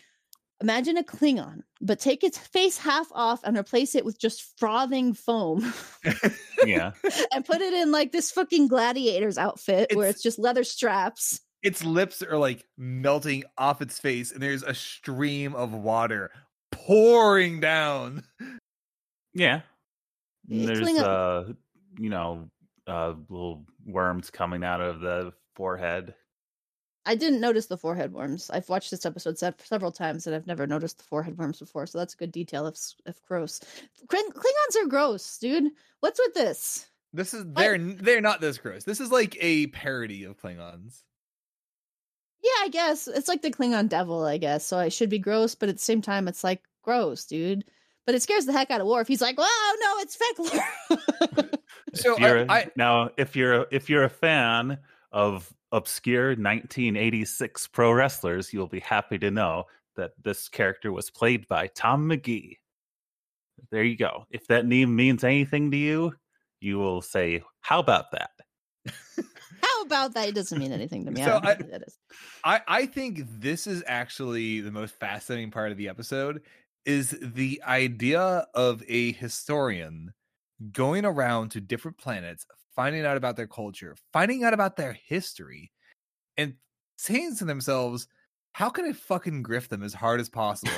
[0.61, 5.13] imagine a Klingon, but take its face half off and replace it with just frothing
[5.13, 5.73] foam.
[6.65, 6.91] yeah.
[7.33, 11.41] and put it in like this fucking gladiator's outfit it's, where it's just leather straps.
[11.63, 16.31] Its lips are like melting off its face, and there's a stream of water
[16.71, 18.23] pouring down.
[19.33, 19.61] Yeah.
[20.47, 21.03] there's Klingon-
[21.49, 21.53] uh
[21.97, 22.49] you know
[22.87, 26.13] uh little worms coming out of the forehead.
[27.05, 28.49] I didn't notice the forehead worms.
[28.49, 31.85] I've watched this episode several times and I've never noticed the forehead worms before.
[31.85, 32.65] So that's a good detail.
[32.65, 33.59] If if gross,
[34.07, 35.71] Klingons are gross, dude.
[35.99, 36.87] What's with this?
[37.13, 38.03] This is they're what?
[38.03, 38.83] they're not this gross.
[38.83, 41.03] This is like a parody of Klingons.
[42.43, 44.25] Yeah, I guess it's like the Klingon devil.
[44.25, 44.77] I guess so.
[44.77, 47.65] I should be gross, but at the same time, it's like gross, dude.
[48.05, 49.07] But it scares the heck out of Worf.
[49.07, 51.59] He's like, "Wow, no, it's Fek'lhr."
[51.93, 54.77] so I, I, now, if you're if you're a fan
[55.11, 59.65] of obscure 1986 pro wrestlers, you'll be happy to know
[59.95, 62.59] that this character was played by Tom Magee.
[63.71, 64.25] There you go.
[64.29, 66.13] If that name means anything to you,
[66.59, 68.31] you will say, "How about that?"
[69.61, 70.29] How about that?
[70.29, 71.23] It doesn't mean anything to me.
[71.23, 71.57] So I,
[72.43, 76.41] I, I think this is actually the most fascinating part of the episode
[76.85, 80.13] is the idea of a historian
[80.71, 82.45] going around to different planets,
[82.75, 85.71] finding out about their culture, finding out about their history,
[86.37, 86.55] and
[86.97, 88.07] saying to themselves,
[88.53, 90.71] how can I fucking grift them as hard as possible?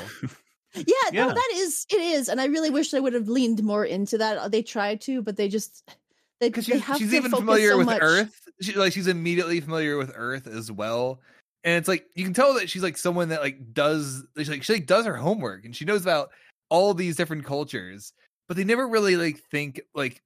[0.73, 2.29] yeah, yeah, no, that is it is.
[2.29, 4.37] And I really wish they would have leaned more into that.
[4.37, 5.87] Uh, they tried to, but they just
[6.39, 7.99] they, because she's, she's even familiar so with much.
[8.01, 8.41] Earth.
[8.61, 11.19] She, like she's immediately familiar with Earth as well.
[11.67, 14.73] And it's like you can tell that she's like someone that like does like she
[14.73, 16.29] like does her homework and she knows about
[16.69, 18.13] all these different cultures,
[18.47, 20.23] but they never really like think like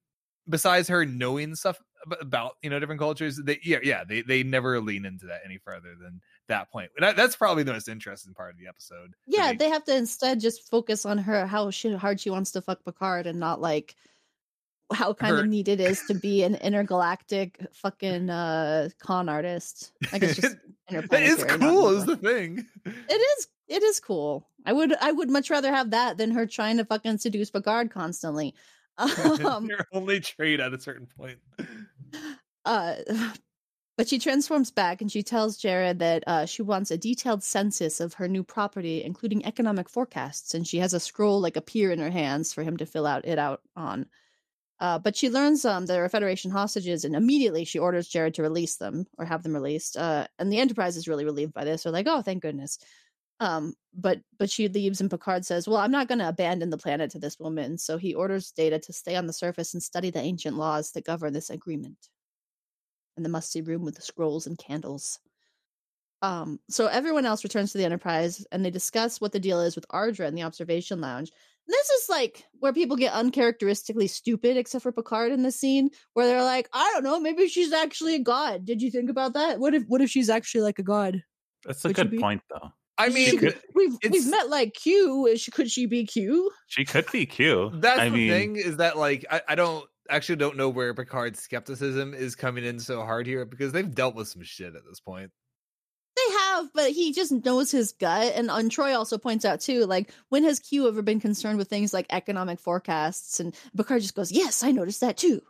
[0.48, 1.80] besides her knowing stuff
[2.20, 5.58] about you know different cultures they yeah yeah they they never lean into that any
[5.58, 6.92] further than that point.
[7.00, 9.96] That, that's probably the most interesting part of the episode yeah they, they have to
[9.96, 13.60] instead just focus on her how she, hard she wants to fuck picard and not
[13.60, 13.96] like
[14.92, 15.42] how kind her...
[15.42, 20.56] of neat it is to be an intergalactic fucking uh con artist i guess just
[20.90, 25.30] that is cool is the thing it is it is cool i would i would
[25.30, 28.54] much rather have that than her trying to fucking seduce picard constantly
[29.44, 31.38] um, Your only trade at a certain point.
[32.64, 32.94] Uh,
[33.96, 38.00] but she transforms back and she tells Jared that uh, she wants a detailed census
[38.00, 41.98] of her new property, including economic forecasts, and she has a scroll like appear in
[41.98, 44.06] her hands for him to fill out it out on.
[44.82, 48.42] Uh, but she learns um, there are Federation hostages, and immediately she orders Jared to
[48.42, 49.96] release them or have them released.
[49.96, 51.84] Uh, and the Enterprise is really relieved by this.
[51.84, 52.80] They're like, "Oh, thank goodness."
[53.38, 56.78] Um, but but she leaves and Picard says, "Well, I'm not going to abandon the
[56.78, 60.10] planet to this woman." So he orders Data to stay on the surface and study
[60.10, 62.08] the ancient laws that govern this agreement.
[63.16, 65.20] In the musty room with the scrolls and candles.
[66.22, 69.76] Um, so everyone else returns to the Enterprise and they discuss what the deal is
[69.76, 71.30] with Ardra in the observation lounge.
[71.66, 75.90] And this is like where people get uncharacteristically stupid, except for Picard in the scene,
[76.14, 79.34] where they're like, "I don't know, maybe she's actually a god." Did you think about
[79.34, 79.58] that?
[79.58, 81.22] What if what if she's actually like a god?
[81.64, 82.72] That's a Would good point, though.
[82.98, 85.34] I mean, could, we've we've met like Q.
[85.36, 86.50] She, Could she be Q?
[86.66, 87.70] She could be Q.
[87.74, 90.92] That's I the mean, thing is that like I, I don't actually don't know where
[90.94, 94.82] Picard's skepticism is coming in so hard here because they've dealt with some shit at
[94.88, 95.30] this point.
[96.56, 98.32] Have, but he just knows his gut.
[98.34, 101.68] And, and Troi also points out too, like when has Q ever been concerned with
[101.68, 103.40] things like economic forecasts?
[103.40, 105.42] And Picard just goes, "Yes, I noticed that too."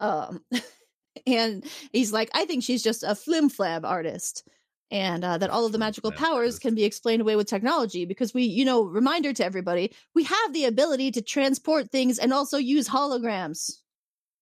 [0.00, 0.44] Um,
[1.26, 4.48] and he's like, "I think she's just a flim flam artist."
[4.90, 8.34] and uh, that all of the magical powers can be explained away with technology because
[8.34, 12.58] we you know reminder to everybody we have the ability to transport things and also
[12.58, 13.78] use holograms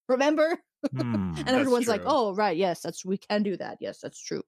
[0.09, 0.59] remember
[0.97, 4.43] hmm, and everyone's like oh right yes that's we can do that yes that's true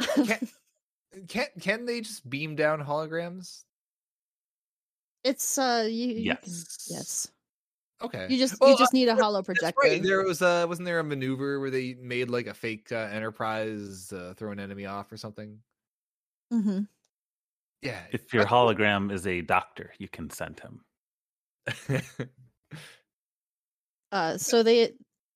[0.00, 0.48] can,
[1.28, 3.64] can can they just beam down holograms
[5.24, 7.28] it's uh you, yes you yes
[8.02, 8.26] Okay.
[8.28, 9.80] You just well, you just need a holo projector.
[9.82, 10.02] Right.
[10.02, 14.12] There was uh wasn't there a maneuver where they made like a fake uh, Enterprise
[14.12, 15.58] uh, throw an enemy off or something?
[16.52, 16.80] Mm-hmm.
[17.82, 18.00] Yeah.
[18.12, 20.80] If your hologram is a doctor, you can send him.
[24.12, 24.92] uh, so they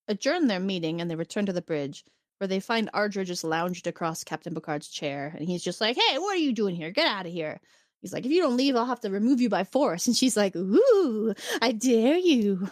[0.08, 2.04] adjourn their meeting and they return to the bridge
[2.40, 6.18] where they find Ardra just lounged across Captain Picard's chair and he's just like, "Hey,
[6.18, 6.90] what are you doing here?
[6.90, 7.60] Get out of here!"
[8.00, 10.06] He's like, if you don't leave, I'll have to remove you by force.
[10.10, 12.68] And she's like, ooh, I dare you.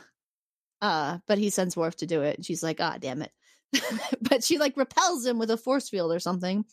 [0.80, 2.36] Uh, but he sends Worf to do it.
[2.36, 3.32] And she's like, ah, damn it.
[4.22, 6.64] but she like repels him with a force field or something.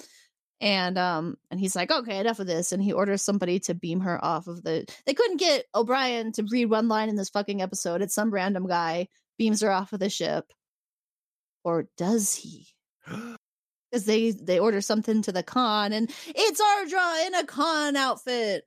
[0.62, 2.72] And um, and he's like, okay, enough of this.
[2.72, 4.86] And he orders somebody to beam her off of the.
[5.06, 8.02] They couldn't get O'Brien to read one line in this fucking episode.
[8.02, 10.46] It's some random guy beams her off of the ship.
[11.66, 12.68] Or does he?
[13.92, 18.64] because they they order something to the conn and it's Ardra in a con outfit.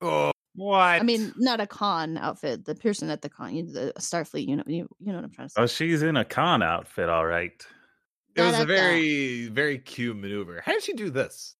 [0.00, 1.00] Oh, what?
[1.00, 2.64] I mean, not a con outfit.
[2.64, 4.48] The person at the conn, you, the Starfleet.
[4.48, 5.84] You know, you, you know what I'm trying to oh, say.
[5.84, 7.64] Oh, she's in a con outfit, all right.
[8.34, 10.62] It was a very very cute maneuver.
[10.64, 11.55] How did she do this?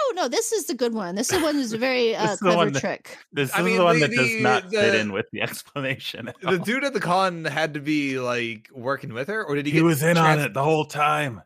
[0.00, 0.28] I don't know.
[0.28, 1.14] This is the good one.
[1.14, 3.18] This is one is a very uh, clever that, trick.
[3.32, 5.42] This I is mean, the one the, that does not the, fit in with the
[5.42, 6.32] explanation.
[6.42, 9.72] The dude at the conn had to be like working with her, or did he?
[9.72, 11.42] He was in trans- on it the whole time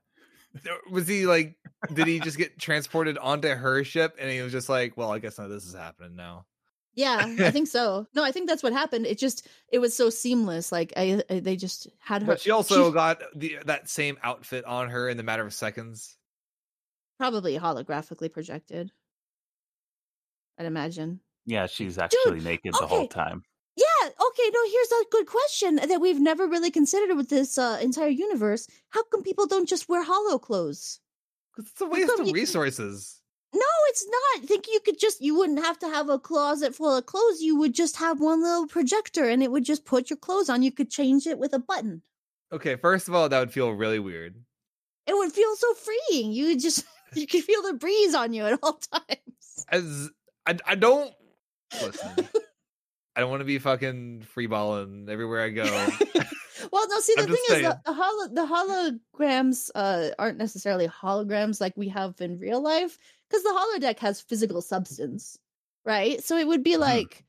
[0.90, 1.56] was he like
[1.92, 5.18] did he just get transported onto her ship and he was just like, well, I
[5.18, 6.46] guess now this is happening now.
[6.94, 8.06] Yeah, I think so.
[8.14, 9.06] No, I think that's what happened.
[9.06, 10.70] It just it was so seamless.
[10.70, 12.26] Like I, I they just had her.
[12.26, 15.52] But she also she, got the that same outfit on her in the matter of
[15.52, 16.16] seconds.
[17.18, 18.90] Probably holographically projected.
[20.58, 21.20] I'd imagine.
[21.46, 23.42] Yeah, she's actually Dude, naked the whole time.
[23.76, 27.78] Yeah, okay, no, here's a good question that we've never really considered with this uh,
[27.82, 28.68] entire universe.
[28.90, 31.00] How come people don't just wear holo clothes?
[31.58, 33.20] It's a waste of resources.
[33.52, 34.42] No, it's not.
[34.42, 37.40] I think you could just you wouldn't have to have a closet full of clothes.
[37.40, 40.62] You would just have one little projector and it would just put your clothes on.
[40.62, 42.02] You could change it with a button.
[42.52, 44.34] Okay, first of all, that would feel really weird.
[45.06, 46.32] It would feel so freeing.
[46.32, 46.84] You would just
[47.20, 49.66] you can feel the breeze on you at all times.
[49.68, 50.10] As
[50.46, 51.12] I, I don't
[51.82, 52.28] listen.
[53.16, 55.62] I don't want to be fucking freeballing everywhere I go.
[56.72, 61.60] well, no, see the thing is the, the, holo- the holograms uh, aren't necessarily holograms
[61.60, 62.98] like we have in real life
[63.28, 65.38] because the holodeck has physical substance,
[65.84, 66.24] right?
[66.24, 66.80] So it would be hmm.
[66.80, 67.24] like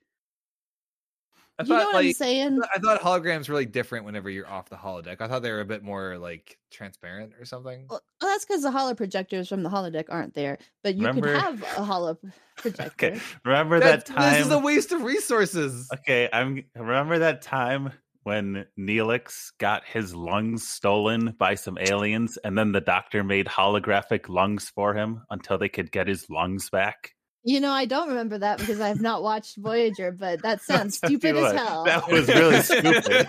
[1.57, 2.59] I you thought, know what like, I'm saying?
[2.73, 5.21] I thought holograms were like different whenever you're off the holodeck.
[5.21, 7.85] I thought they were a bit more like transparent or something.
[7.89, 10.57] Well, that's because the holo projectors from the holodeck aren't there.
[10.83, 11.33] But you remember...
[11.33, 12.17] could have a holo
[12.57, 13.07] projector.
[13.07, 14.33] okay, remember that, that time?
[14.33, 15.89] This is a waste of resources.
[15.93, 22.57] Okay, I'm remember that time when Neelix got his lungs stolen by some aliens, and
[22.57, 27.14] then the doctor made holographic lungs for him until they could get his lungs back.
[27.47, 30.97] You know, I don't remember that because I have not watched Voyager, but that sounds
[30.97, 31.83] stupid as hell.
[31.83, 33.03] That was really stupid.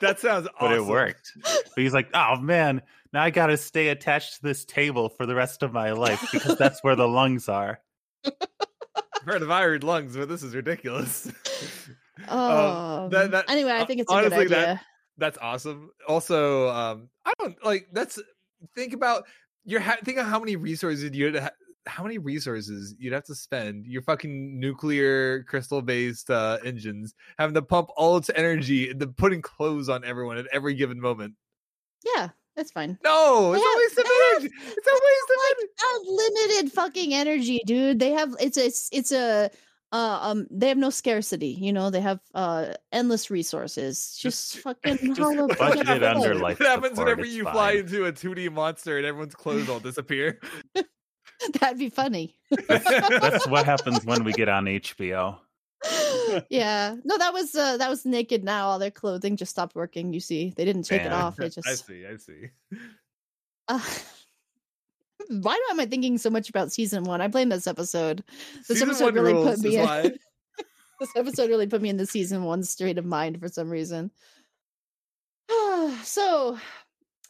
[0.00, 0.50] that sounds awesome.
[0.58, 1.32] But it worked.
[1.42, 2.80] But he's like, oh man,
[3.12, 6.26] now I got to stay attached to this table for the rest of my life
[6.32, 7.80] because that's where the lungs are.
[8.24, 8.32] I've
[9.26, 11.30] heard of iron lungs, but this is ridiculous.
[12.28, 14.66] Oh, um, that, that, anyway, I think it's honestly, a good idea.
[14.66, 14.84] That,
[15.18, 15.90] that's awesome.
[16.08, 17.88] Also, um, I don't like.
[17.92, 18.18] That's
[18.74, 19.24] think about
[19.64, 21.50] you're ha- think of how many resources you ha-
[21.86, 27.54] how many resources you'd have to spend your fucking nuclear crystal based uh, engines having
[27.54, 31.34] to pump all its energy into putting clothes on everyone at every given moment.
[32.04, 32.98] Yeah, that's fine.
[33.04, 34.54] No, it's always the energy.
[34.60, 37.98] It's always the like unlimited fucking energy, dude.
[37.98, 39.50] They have it's a it's a
[39.92, 44.58] uh, um they have no scarcity you know they have uh endless resources just, just
[44.64, 47.52] fucking just budget it under life what happens whenever you fine.
[47.52, 50.40] fly into a 2d monster and everyone's clothes all disappear
[51.60, 52.36] That'd be funny.
[52.68, 55.38] that's, that's what happens when we get on HBO.
[56.50, 56.96] yeah.
[57.04, 58.68] No, that was uh that was naked now.
[58.68, 60.12] All their clothing just stopped working.
[60.12, 61.12] You see, they didn't take Damn.
[61.12, 61.40] it off.
[61.40, 62.50] It just I see, I see.
[63.68, 63.80] Uh,
[65.28, 67.20] why am I thinking so much about season one?
[67.20, 68.22] I blame this episode.
[68.56, 70.18] This season episode really put me in,
[71.00, 74.10] this episode really put me in the season one state of mind for some reason.
[76.02, 76.58] so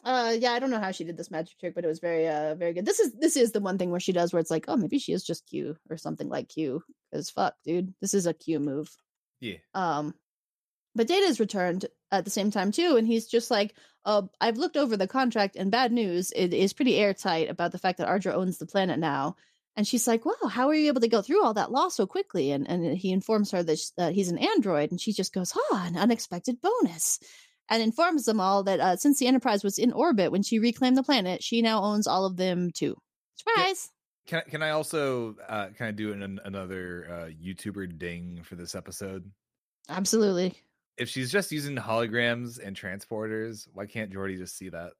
[0.03, 2.27] uh yeah, I don't know how she did this magic trick, but it was very
[2.27, 2.85] uh very good.
[2.85, 4.99] This is this is the one thing where she does where it's like, oh, maybe
[4.99, 6.83] she is just Q or something like Q.
[7.11, 8.95] Because fuck, dude, this is a Q move.
[9.39, 9.57] Yeah.
[9.73, 10.13] Um,
[10.95, 13.73] but Data is returned at the same time too, and he's just like,
[14.05, 17.79] uh, I've looked over the contract, and bad news, it is pretty airtight about the
[17.79, 19.35] fact that Ardra owns the planet now.
[19.75, 22.05] And she's like, "Wow, how are you able to go through all that law so
[22.05, 25.51] quickly?" And and he informs her that uh, he's an android, and she just goes,
[25.55, 27.19] "Oh, an unexpected bonus."
[27.69, 30.97] And informs them all that uh, since the Enterprise was in orbit when she reclaimed
[30.97, 32.95] the planet, she now owns all of them too.
[33.35, 33.91] Surprise!
[34.27, 38.75] Can can I also uh, can I do an, another uh, YouTuber ding for this
[38.75, 39.29] episode?
[39.89, 40.53] Absolutely.
[40.97, 44.91] If she's just using holograms and transporters, why can't Geordi just see that?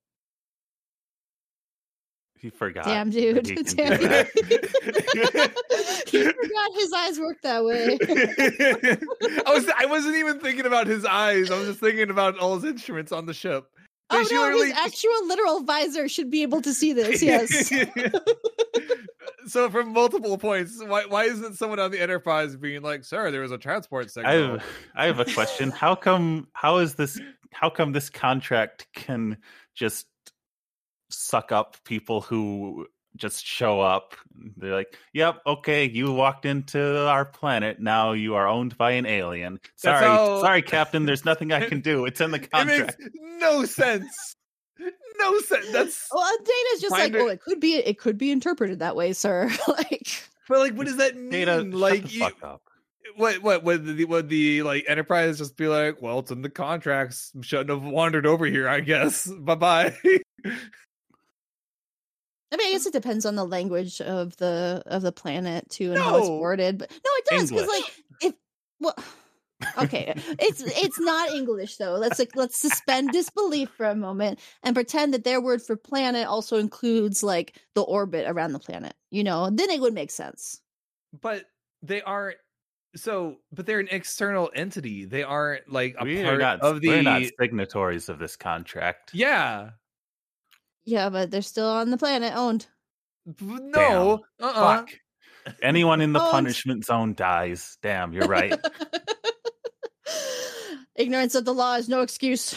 [2.43, 2.84] He forgot.
[2.84, 3.47] Damn, dude.
[3.47, 3.97] He, Damn.
[3.97, 3.97] he
[6.25, 7.97] forgot his eyes work that way.
[9.47, 11.49] I was I wasn't even thinking about his eyes.
[11.49, 13.63] I was just thinking about all his instruments on the ship.
[14.10, 14.71] oh no, literally...
[14.71, 17.21] his actual literal visor should be able to see this.
[17.23, 17.71] Yes.
[19.47, 23.39] so from multiple points, why why isn't someone on the Enterprise being like, "Sir, there
[23.39, 24.29] was a transport signal"?
[24.29, 24.63] I have,
[24.95, 25.71] I have a question.
[25.71, 26.49] How come?
[26.51, 27.21] How is this?
[27.54, 29.37] How come this contract can
[29.75, 30.08] just
[31.13, 34.15] suck up people who just show up.
[34.57, 37.79] They're like, "Yep, okay, you walked into our planet.
[37.79, 40.41] Now you are owned by an alien." Sorry, how...
[40.41, 41.05] sorry, Captain.
[41.05, 42.05] There's nothing I can do.
[42.05, 42.97] It's in the contract.
[42.99, 44.35] It makes no sense.
[45.19, 45.71] No sense.
[45.71, 47.75] That's well, Data's just like, "Oh, it could be.
[47.75, 51.29] It could be interpreted that way, sir." like, but like, what does that mean?
[51.29, 52.61] Data, like, you, fuck up.
[53.15, 56.01] What what would the would the like enterprise just be like?
[56.01, 57.31] Well, it's in the contracts.
[57.41, 58.67] Shouldn't have wandered over here.
[58.67, 59.27] I guess.
[59.27, 59.95] Bye bye.
[62.54, 62.87] I mean, I guess mm.
[62.87, 66.04] it depends on the language of the of the planet too, and no.
[66.04, 66.77] how it's worded.
[66.77, 67.83] But no, it does because like
[68.21, 68.33] if
[68.79, 68.95] well,
[69.77, 71.93] Okay, it's it's not English though.
[71.93, 76.27] Let's like let's suspend disbelief for a moment and pretend that their word for planet
[76.27, 78.93] also includes like the orbit around the planet.
[79.12, 80.62] You know, then it would make sense.
[81.21, 81.45] But
[81.81, 82.37] they aren't
[82.95, 85.06] so but they're an external entity.
[85.06, 88.35] They aren't like a we part are not, of the we're not signatories of this
[88.35, 89.12] contract.
[89.13, 89.71] Yeah.
[90.86, 92.65] Yeah, but they're still on the planet owned.
[93.40, 94.23] No.
[94.40, 94.54] Uh-uh.
[94.77, 94.90] Fuck.
[95.62, 96.31] Anyone in the Owned.
[96.31, 97.77] punishment zone dies.
[97.81, 98.60] Damn, you're right.
[100.96, 102.56] Ignorance of the law is no excuse.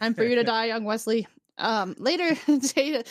[0.00, 1.26] Time for you to die, young Wesley.
[1.58, 2.30] Um, later,
[2.74, 3.04] Data.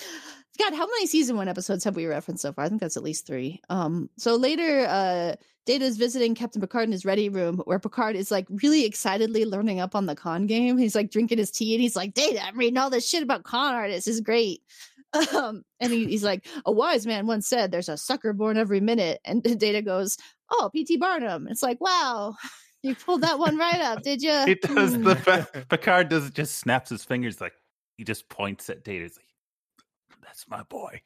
[0.60, 2.66] God, how many season one episodes have we referenced so far?
[2.66, 3.62] I think that's at least three.
[3.70, 5.36] Um, so later, uh,
[5.66, 9.45] Data is visiting Captain Picard in his ready room, where Picard is like really excitedly
[9.45, 10.78] learning up on the con game.
[10.78, 13.43] He's like drinking his tea, and he's like, "Data, I'm reading all this shit about
[13.43, 14.05] con artists.
[14.05, 14.62] This is great."
[15.34, 18.82] Um, and he, he's like, "A wise man once said, there's a sucker born every
[18.82, 20.18] minute." And Data goes,
[20.51, 20.97] "Oh, P.T.
[20.97, 22.36] Barnum." It's like, wow,
[22.84, 24.45] you pulled that one right up, did you?
[24.45, 25.03] He does Hmm.
[25.03, 27.53] the be- Picard does just snaps his fingers like
[27.97, 29.03] he just points at Data.
[29.03, 29.27] He's like,
[30.28, 31.02] "That's my boy.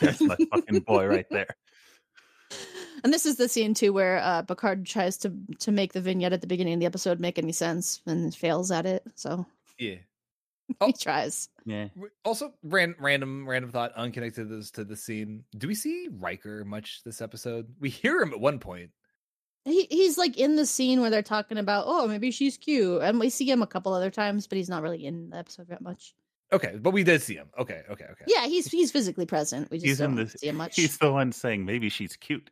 [0.00, 1.56] That's my fucking boy right there."
[3.02, 6.32] And this is the scene too where uh, Picard tries to to make the vignette
[6.32, 9.02] at the beginning of the episode make any sense and fails at it.
[9.16, 9.46] So
[9.78, 9.96] Yeah.
[10.68, 10.92] he Oh.
[10.98, 11.48] tries.
[11.66, 11.88] Yeah,
[12.24, 15.44] Also, ran, random random thought unconnected to this to the scene.
[15.56, 17.66] Do we see Riker much this episode?
[17.80, 18.90] We hear him at one point.
[19.64, 23.18] He he's like in the scene where they're talking about oh maybe she's cute, and
[23.18, 25.80] we see him a couple other times, but he's not really in the episode that
[25.82, 26.14] much.
[26.52, 27.48] Okay, but we did see him.
[27.58, 28.24] Okay, okay, okay.
[28.28, 29.70] Yeah, he's he's physically present.
[29.70, 30.28] We just he's don't the.
[30.28, 30.76] see him much.
[30.76, 32.50] He's the one saying maybe she's cute.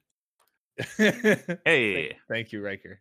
[0.79, 3.01] Thank- Hey, Thank you, Riker.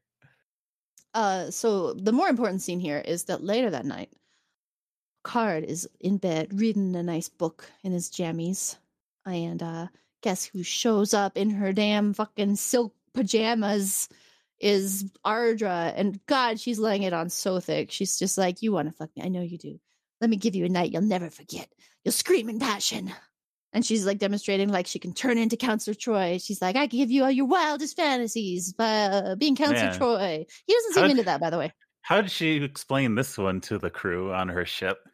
[1.13, 4.11] Uh, so the more important scene here is that later that night,
[5.23, 8.77] Card is in bed reading a nice book in his jammies,
[9.25, 9.87] and uh,
[10.21, 14.07] guess who shows up in her damn fucking silk pajamas?
[14.59, 17.89] Is Ardra, and God, she's laying it on so thick.
[17.91, 19.23] She's just like, "You want to fuck me?
[19.23, 19.79] I know you do.
[20.21, 21.67] Let me give you a night you'll never forget.
[22.05, 23.11] You'll scream in passion."
[23.73, 26.39] And she's like demonstrating like she can turn into Counselor Troi.
[26.45, 29.97] She's like, I can give you all your wildest fantasies by uh, being Counselor Man.
[29.99, 30.45] Troi.
[30.67, 31.71] He doesn't seem How'd- into that, by the way.
[32.01, 34.97] how did she explain this one to the crew on her ship?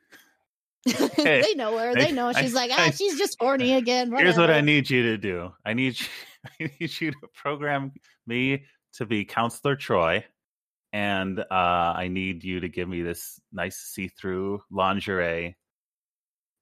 [0.88, 1.93] Hey, they know her.
[1.93, 2.28] They I- know.
[2.30, 4.12] I- She's like, ah, I- she's just horny again.
[4.12, 5.53] Here's what I need you to do.
[5.66, 6.08] I need you,
[6.60, 7.91] I need you to program
[8.26, 10.24] me to be Counselor Troi,
[10.94, 15.58] and uh, I need you to give me this nice see-through lingerie.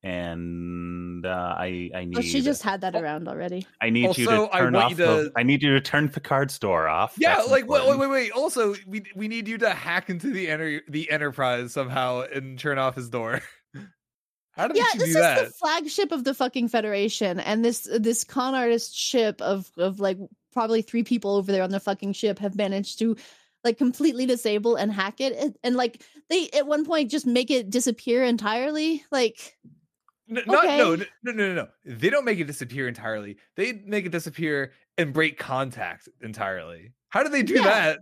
[0.03, 2.17] And uh, I, I need.
[2.19, 2.99] Oh, she just had that Oh.
[2.99, 3.65] around already.
[3.81, 4.89] I need you to turn want off.
[4.91, 7.15] you the- I need you to turn Picard's store off.
[7.17, 8.31] Yeah, That's like wait, wait, wait, wait.
[8.31, 12.77] Also, we we need you to hack into the enter the Enterprise somehow and turn
[12.77, 13.41] off his door.
[14.51, 15.45] How did Yeah, this do is that?
[15.47, 20.19] the flagship of the fucking Federation, and this this con artist ship of of like
[20.53, 23.17] probably three people over there on the fucking ship have managed to
[23.65, 27.51] like completely disable and hack it, and, and like they at one point just make
[27.51, 29.03] it disappear entirely.
[29.11, 29.57] Like
[30.29, 31.67] N- not, no, no, no, no, no.
[31.83, 33.37] They don't make it disappear entirely.
[33.57, 36.93] They make it disappear and break contact entirely.
[37.09, 37.63] How do they do Yeah.
[37.63, 37.99] that?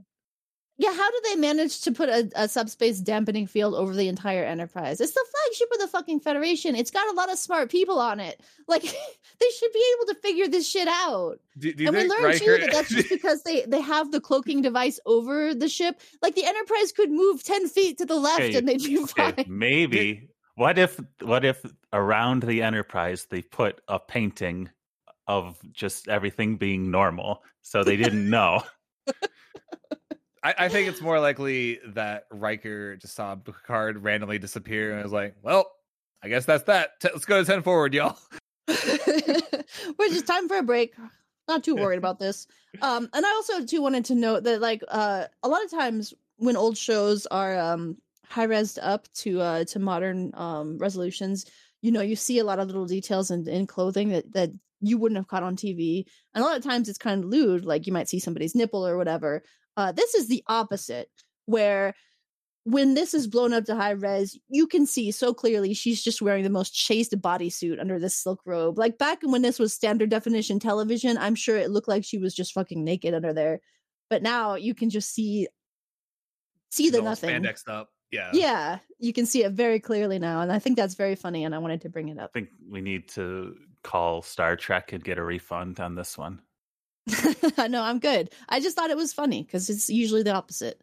[0.78, 4.44] Yeah, how do they manage to put a, a subspace dampening field over the entire
[4.44, 5.00] Enterprise?
[5.00, 6.76] It's the flagship of the fucking Federation.
[6.76, 8.42] It's got a lot of smart people on it.
[8.66, 8.82] Like
[9.40, 11.38] they should be able to figure this shit out.
[11.60, 14.22] Do, do and we think learned too that that's just because they they have the
[14.22, 16.00] cloaking device over the ship.
[16.22, 19.32] Like the Enterprise could move ten feet to the left Okay, and they'd be Okay,
[19.34, 19.46] fine.
[19.50, 20.30] maybe.
[20.56, 21.62] What if what if
[21.92, 24.70] around the Enterprise they put a painting
[25.28, 28.64] of just everything being normal, so they didn't know?
[30.44, 35.14] I, I think it's more likely that Riker just saw Picard randomly disappear and was
[35.14, 35.72] like, "Well,
[36.22, 37.00] I guess that's that.
[37.00, 38.18] T- let's go to ten forward, y'all."
[38.68, 40.94] We're just time for a break.
[41.48, 42.48] Not too worried about this.
[42.82, 46.14] Um, and I also too wanted to note that like uh, a lot of times
[46.38, 51.46] when old shows are um, high resed up to uh, to modern um, resolutions,
[51.82, 54.98] you know, you see a lot of little details in, in clothing that that you
[54.98, 56.06] wouldn't have caught on TV.
[56.34, 58.86] And a lot of times it's kind of lewd, like you might see somebody's nipple
[58.86, 59.44] or whatever.
[59.78, 61.10] Uh, this is the opposite,
[61.46, 61.94] where
[62.66, 66.22] when this is blown up to high res, you can see so clearly she's just
[66.22, 68.78] wearing the most chaste bodysuit under this silk robe.
[68.78, 72.34] Like back when this was standard definition television, I'm sure it looked like she was
[72.34, 73.60] just fucking naked under there.
[74.10, 75.48] But now you can just see
[76.72, 77.30] see the nothing.
[77.30, 77.90] Spandexed up.
[78.12, 78.30] Yeah.
[78.32, 81.46] Yeah, you can see it very clearly now, and I think that's very funny.
[81.46, 82.30] And I wanted to bring it up.
[82.34, 86.40] I think we need to call Star Trek and get a refund on this one.
[87.70, 88.30] no, I'm good.
[88.50, 90.82] I just thought it was funny because it's usually the opposite.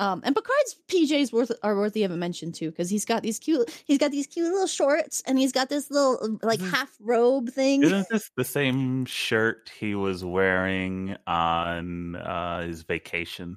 [0.00, 3.40] Um, and Picard's PJs worth are worthy of a mention too because he's got these
[3.40, 6.70] cute he's got these cute little shorts and he's got this little like Mhm.
[6.70, 7.82] half robe thing.
[7.82, 13.56] Isn't this the same shirt he was wearing on uh, his vacation?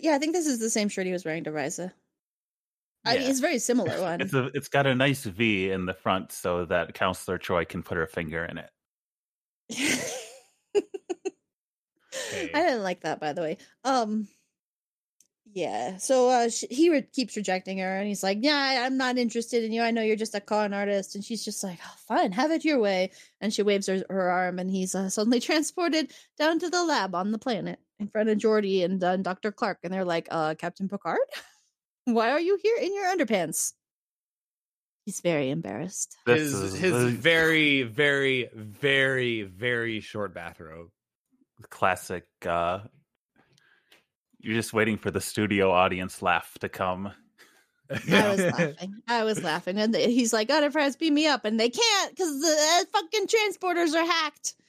[0.00, 1.92] yeah, I think this is the same shirt he was wearing to Risa.
[3.04, 4.22] I mean, it's very similar one.
[4.22, 7.82] It's a, it's got a nice V in the front so that Counselor Troi can
[7.82, 8.70] put her finger in it.
[12.32, 12.50] hey.
[12.54, 13.58] I didn't like that, by the way.
[13.84, 14.28] Um,
[15.54, 15.98] yeah.
[15.98, 19.64] So uh, she, he re- keeps rejecting her, and he's like, "Yeah, I'm not interested
[19.64, 19.82] in you.
[19.82, 22.64] I know you're just a con artist." And she's just like, oh, "Fine, have it
[22.64, 23.10] your way."
[23.40, 27.14] And she waves her, her arm, and he's uh, suddenly transported down to the lab
[27.14, 30.54] on the planet in front of Geordi and uh, Doctor Clark, and they're like, "Uh,
[30.54, 31.18] Captain Picard,
[32.04, 33.72] why are you here in your underpants?"
[35.04, 36.16] He's very embarrassed.
[36.26, 40.88] His his very very very very short bathrobe.
[41.70, 42.80] Classic uh
[44.42, 47.12] you're just waiting for the studio audience laugh to come.
[47.90, 48.94] I was laughing.
[49.06, 52.48] I was laughing, and he's like, "Enterprise, beam me up," and they can't because the
[52.48, 54.54] uh, fucking transporters are hacked.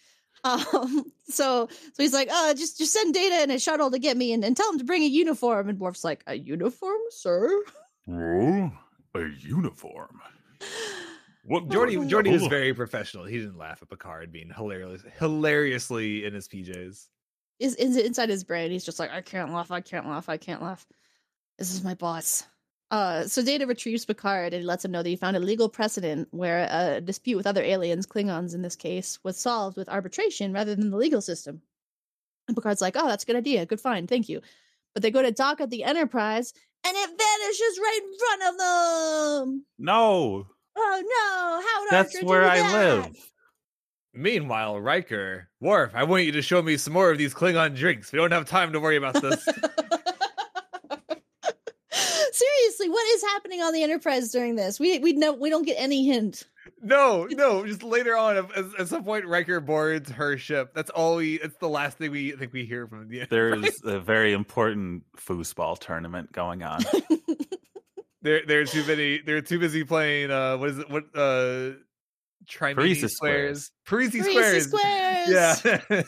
[0.45, 4.17] Um, so so he's like, "Oh, just just send Data in a shuttle to get
[4.17, 7.63] me, and, and tell him to bring a uniform." And Worf's like, "A uniform, sir?
[8.09, 8.69] Oh,
[9.15, 10.19] a uniform."
[11.45, 13.25] What Jordy Geordi is very professional.
[13.25, 17.07] He didn't laugh at Picard being hilarious, hilariously in his PJs
[17.63, 18.71] is, is inside his brain.
[18.71, 20.85] He's just like, I can't laugh, I can't laugh, I can't laugh.
[21.57, 22.43] This is my boss.
[22.91, 25.69] Uh, so Data retrieves Picard and he lets him know that he found a legal
[25.69, 30.53] precedent where a dispute with other aliens, Klingons in this case, was solved with arbitration
[30.53, 31.61] rather than the legal system.
[32.47, 33.65] And Picard's like, "Oh, that's a good idea.
[33.65, 34.07] Good find.
[34.07, 34.41] Thank you."
[34.93, 38.57] But they go to dock at the Enterprise, and it vanishes right in front of
[38.59, 39.65] them.
[39.79, 40.47] No.
[40.76, 41.61] Oh no!
[41.67, 43.07] How That's where I live.
[44.13, 48.11] Meanwhile, Riker, Worf, I want you to show me some more of these Klingon drinks.
[48.11, 49.43] We don't have time to worry about this.
[52.32, 54.80] Seriously, what is happening on the Enterprise during this?
[54.80, 56.45] We we know we don't get any hint.
[56.82, 57.65] No, no.
[57.65, 58.45] Just later on, at,
[58.80, 60.74] at some point, Riker boards her ship.
[60.74, 61.39] That's all we.
[61.39, 63.26] It's the last thing we think we hear from the.
[63.30, 66.82] There's a very important foosball tournament going on.
[68.24, 69.19] they're they're too many.
[69.19, 70.32] They're too busy playing.
[70.32, 70.89] Uh, what is it?
[70.89, 71.71] What uh
[72.47, 73.71] Trimini squares.
[73.86, 74.67] Parrises squares.
[74.67, 75.86] squares.
[75.89, 76.03] Yeah.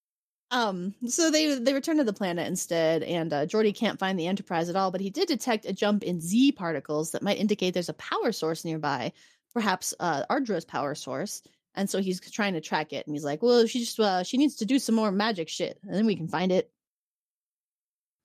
[0.50, 0.94] um.
[1.06, 4.68] So they they return to the planet instead, and uh, Geordi can't find the Enterprise
[4.68, 4.90] at all.
[4.90, 8.32] But he did detect a jump in Z particles that might indicate there's a power
[8.32, 9.12] source nearby,
[9.52, 11.42] perhaps uh, Ardra's power source.
[11.76, 14.38] And so he's trying to track it, and he's like, "Well, she just uh, she
[14.38, 16.70] needs to do some more magic shit, and then we can find it."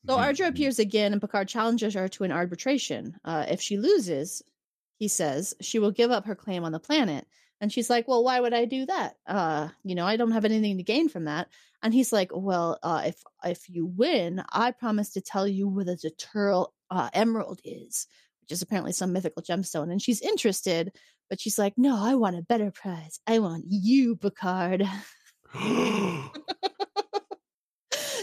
[0.08, 0.30] So mm-hmm.
[0.30, 3.16] Ardra appears again, and Picard challenges her to an arbitration.
[3.26, 4.41] Uh, if she loses,
[4.97, 7.26] he says she will give up her claim on the planet
[7.62, 9.16] and she's like, "Well, why would I do that?
[9.26, 11.47] Uh, you know, I don't have anything to gain from that."
[11.82, 15.86] And he's like, "Well, uh, if if you win, I promise to tell you where
[15.86, 18.08] the Turl uh, Emerald is,
[18.41, 20.95] which is apparently some mythical gemstone." And she's interested,
[21.30, 23.20] but she's like, "No, I want a better prize.
[23.28, 24.84] I want you, Picard."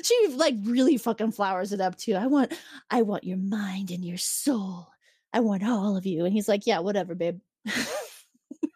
[0.02, 2.14] she like really fucking flowers it up too.
[2.14, 2.52] I want,
[2.90, 4.88] I want your mind and your soul.
[5.32, 6.24] I want all of you.
[6.24, 7.40] And he's like, "Yeah, whatever, babe."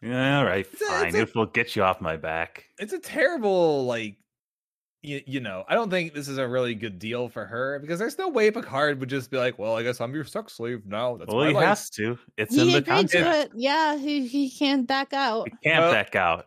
[0.02, 1.14] Yeah, all right, it's fine.
[1.14, 2.64] A, if we'll get you off my back.
[2.78, 4.16] It's a terrible, like,
[5.02, 7.98] you, you know, I don't think this is a really good deal for her because
[7.98, 10.86] there's no way Picard would just be like, well, I guess I'm your sex slave
[10.86, 11.16] now.
[11.16, 11.66] That's well, he life.
[11.66, 12.18] has to.
[12.36, 13.12] It's he in the contract.
[13.12, 13.50] To it.
[13.54, 15.48] Yeah, he, he can't back out.
[15.48, 16.46] He can't well, back out.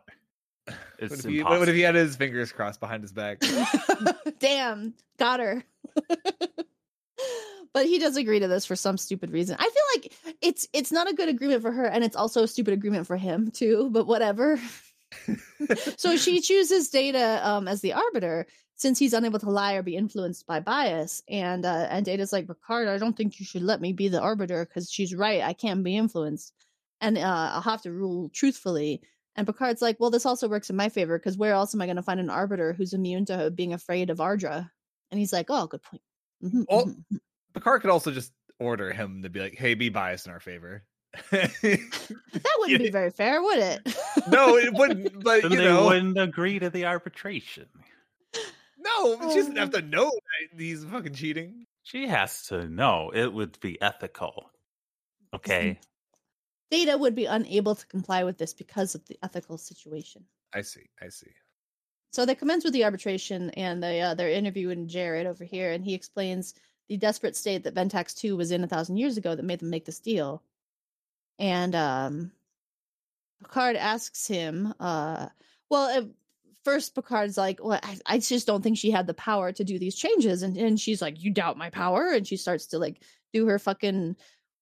[1.02, 3.42] It's what if, he, what if he had his fingers crossed behind his back?
[4.40, 5.64] Damn, got her
[7.74, 9.56] but he does agree to this for some stupid reason.
[9.60, 12.48] I feel like it's it's not a good agreement for her, and it's also a
[12.48, 13.90] stupid agreement for him too.
[13.92, 14.60] But whatever.
[15.98, 18.46] so she chooses Data um, as the arbiter
[18.76, 21.22] since he's unable to lie or be influenced by bias.
[21.28, 24.22] And uh, and Data's like, Picard, I don't think you should let me be the
[24.22, 25.42] arbiter because she's right.
[25.42, 26.54] I can't be influenced,
[27.02, 29.02] and uh, I'll have to rule truthfully.
[29.36, 31.86] And Picard's like, well, this also works in my favor because where else am I
[31.86, 34.70] going to find an arbiter who's immune to being afraid of Ardra?
[35.12, 36.02] And he's like, oh, good point.
[36.44, 37.18] Mm-hmm, well, mm-hmm.
[37.54, 40.84] Picard could also just order him to be like, "Hey, be biased in our favor."
[41.32, 41.50] that
[42.60, 43.98] wouldn't be very fair, would it?
[44.30, 45.24] no, it wouldn't.
[45.24, 47.66] But then you know, wouldn't agree to the arbitration.
[48.78, 51.66] No, she doesn't have to know that he's fucking cheating.
[51.84, 53.12] She has to know.
[53.14, 54.52] It would be ethical.
[55.34, 55.80] Okay.
[56.72, 60.24] Data would be unable to comply with this because of the ethical situation.
[60.54, 60.90] I see.
[61.02, 61.32] I see.
[62.12, 65.84] So they commence with the arbitration, and they uh, they're interviewing Jared over here, and
[65.84, 66.56] he explains
[66.88, 69.70] the desperate state that Ventax 2 was in a thousand years ago that made them
[69.70, 70.44] make this deal.
[71.38, 72.32] And um,
[73.42, 75.28] Picard asks him, uh,
[75.70, 76.10] well,
[76.66, 79.80] first Picard's like, well, I, I, just don't think she had the power to do
[79.80, 80.42] these changes.
[80.44, 82.12] And, and she's like, you doubt my power?
[82.12, 83.02] And she starts to like
[83.34, 84.16] do her fucking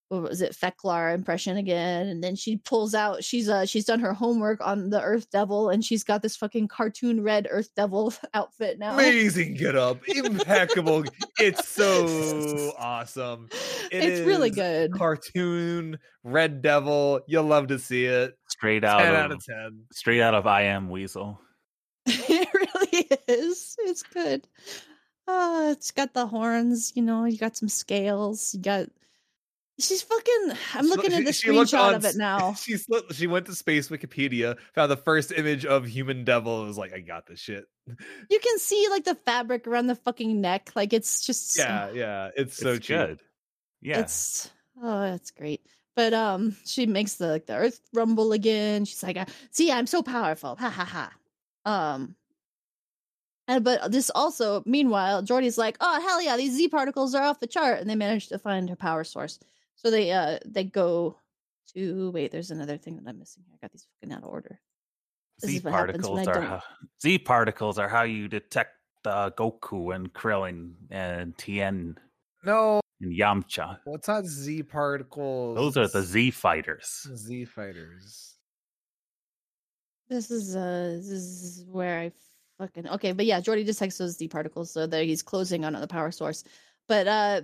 [0.09, 3.99] what was it Fek'lhr impression again and then she pulls out she's uh she's done
[3.99, 8.13] her homework on the earth devil and she's got this fucking cartoon red earth devil
[8.33, 8.93] outfit now.
[8.93, 11.03] Amazing get up impeccable
[11.39, 13.49] it's so awesome.
[13.91, 14.93] It it's really good.
[14.93, 18.37] cartoon red devil you'll love to see it.
[18.47, 21.39] Straight out 10 of, out of 10 straight out of i am weasel.
[22.05, 24.47] It really is it's good.
[25.27, 28.87] Uh it's got the horns you know you got some scales you got
[29.79, 30.53] She's fucking.
[30.73, 32.53] I'm looking at the she, screenshot on, of it now.
[32.55, 32.77] She
[33.11, 36.93] she went to space Wikipedia, found the first image of human devil, and was like,
[36.93, 37.65] "I got this shit."
[38.29, 41.57] You can see like the fabric around the fucking neck, like it's just.
[41.57, 43.21] Yeah, yeah, it's so it's good.
[43.81, 44.49] Yeah, it's
[44.81, 45.61] oh, that's great.
[45.95, 48.85] But um, she makes the like, the earth rumble again.
[48.85, 49.17] She's like,
[49.51, 51.11] "See, I'm so powerful." Ha ha ha.
[51.65, 52.15] Um,
[53.47, 57.39] and but this also, meanwhile, Geordi's like, "Oh hell yeah, these Z particles are off
[57.39, 59.39] the chart," and they managed to find her power source.
[59.77, 61.17] So they uh they go
[61.73, 62.31] to wait.
[62.31, 63.43] There's another thing that I'm missing.
[63.53, 64.59] I got these fucking out of order.
[65.39, 66.63] This Z particles are how,
[67.01, 68.71] Z particles are how you detect
[69.05, 71.97] uh, Goku and Krillin and Tien.
[72.43, 73.79] No, and Yamcha.
[73.85, 75.55] What's well, not Z particles?
[75.55, 77.07] Those are the Z fighters.
[77.15, 78.35] Z fighters.
[80.09, 82.11] This is uh this is where I
[82.57, 85.87] fucking okay, but yeah, Geordi detects those Z particles, so that he's closing on the
[85.87, 86.43] power source.
[86.87, 87.41] But uh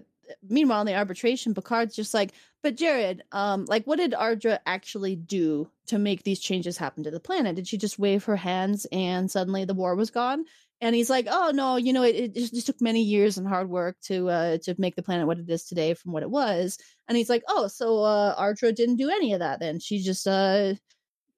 [0.48, 5.16] meanwhile in the arbitration picard's just like but jared um like what did ardra actually
[5.16, 7.56] do to make these changes happen to the planet?
[7.56, 10.46] Did she just wave her hands and suddenly the war was gone?
[10.82, 13.70] And he's like oh no you know it, it just, took many years and hard
[13.70, 16.78] work to uh to make the planet what it is today from what it was.
[17.08, 19.80] And he's like oh so uh ardra didn't do any of that then?
[19.80, 20.76] She just uh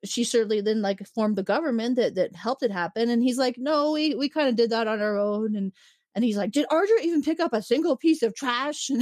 [0.04, 3.10] she certainly then like formed the government that that helped it happen?
[3.10, 5.74] And he's like no we we kind of did that on our own and
[6.16, 8.89] and he's like, Did Ardra even pick up a single piece of trash?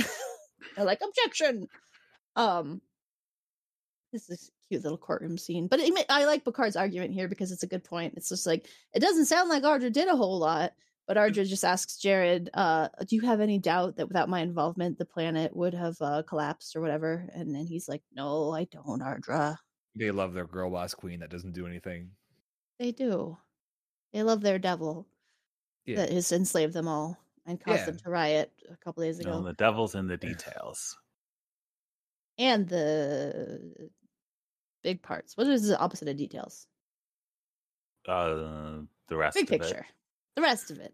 [0.65, 1.67] And they're like, Objection.
[2.37, 2.81] Um,
[4.13, 5.67] this is a cute little courtroom scene.
[5.67, 8.13] But it, I like Picard's argument here because it's a good point.
[8.15, 10.71] It's just like, it doesn't sound like Ardra did a whole lot.
[11.05, 14.97] But Ardra just asks Jared, uh, do you have any doubt that without my involvement,
[14.97, 17.29] the planet would have uh, collapsed or whatever?
[17.33, 19.57] And then he's like, no, I don't, Ardra.
[19.95, 22.11] They love their girl boss queen that doesn't do anything.
[22.79, 23.37] They do.
[24.13, 25.07] They love their devil
[25.85, 25.97] yeah.
[25.97, 27.85] that has enslaved them all and caused yeah.
[27.85, 29.31] them to riot a couple days ago.
[29.31, 30.97] No, the devil's in the details.
[32.37, 33.89] And the
[34.83, 35.37] big parts.
[35.37, 36.67] What is the opposite of details?
[38.07, 39.35] Uh, the rest.
[39.35, 39.85] Big picture.
[39.87, 40.35] It.
[40.35, 40.93] The rest of it.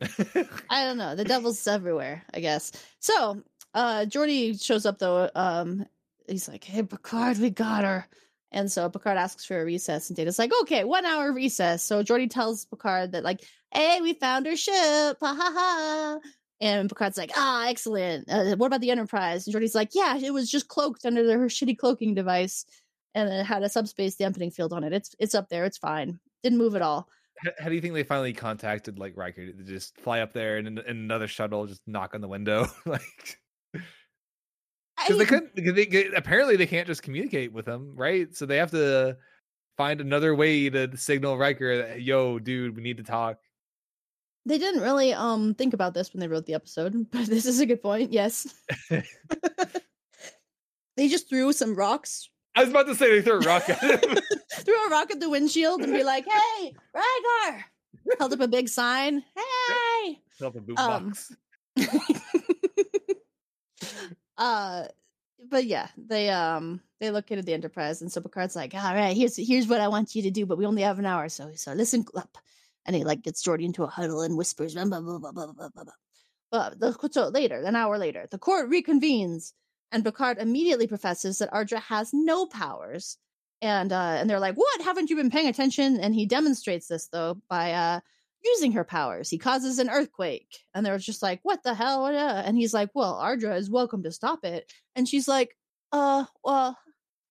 [0.70, 1.14] I don't know.
[1.14, 2.72] The devil's everywhere, I guess.
[3.00, 3.42] So,
[3.74, 5.30] uh Geordi shows up though.
[5.34, 5.86] Um,
[6.26, 8.08] he's like, "Hey, Picard, we got her."
[8.54, 11.82] And so Picard asks for a recess, and Data's like, okay, one hour recess.
[11.82, 13.42] So Geordi tells Picard that, like,
[13.72, 14.72] hey, we found her ship.
[14.74, 16.18] Ha ha ha.
[16.60, 18.30] And Picard's like, ah, excellent.
[18.30, 19.44] Uh, what about the Enterprise?
[19.46, 22.64] And Geordi's like, yeah, it was just cloaked under her shitty cloaking device,
[23.16, 24.92] and it had a subspace dampening field on it.
[24.92, 25.64] It's it's up there.
[25.64, 26.20] It's fine.
[26.44, 27.08] Didn't move at all.
[27.38, 30.58] How, how do you think they finally contacted like Riker to just fly up there
[30.58, 33.40] and in another shuttle, just knock on the window, like?
[35.04, 35.54] Because they couldn't.
[35.56, 38.34] Cause They, apparently, they can't just communicate with him, right?
[38.34, 39.16] So they have to
[39.76, 43.38] find another way to signal Riker that, "Yo, dude, we need to talk."
[44.46, 47.60] They didn't really um think about this when they wrote the episode, but this is
[47.60, 48.12] a good point.
[48.12, 48.46] Yes,
[50.96, 52.28] they just threw some rocks.
[52.56, 54.16] I was about to say they threw a rock at him.
[54.52, 57.64] threw a rock at the windshield and be like, "Hey, Riker!"
[58.18, 59.24] Held up a big sign.
[59.34, 61.34] Hey, held up a boom um, box.
[64.36, 64.84] Uh,
[65.50, 69.36] but yeah, they um they located the Enterprise, and so Picard's like, "All right, here's
[69.36, 71.72] here's what I want you to do, but we only have an hour, so so
[71.72, 72.38] listen up."
[72.86, 75.52] And he like gets Geordi into a huddle and whispers, blah blah blah blah blah
[75.52, 75.92] blah blah.
[76.50, 79.52] But the, so later, an hour later, the court reconvenes,
[79.92, 83.18] and Picard immediately professes that Ardra has no powers.
[83.62, 84.82] And uh, and they're like, "What?
[84.82, 88.00] Haven't you been paying attention?" And he demonstrates this though by uh,
[88.44, 89.30] using her powers.
[89.30, 90.58] He causes an earthquake.
[90.74, 92.06] And they're just like, what the hell?
[92.06, 94.70] And he's like, well, Ardra is welcome to stop it.
[94.94, 95.56] And she's like,
[95.92, 96.76] uh, well,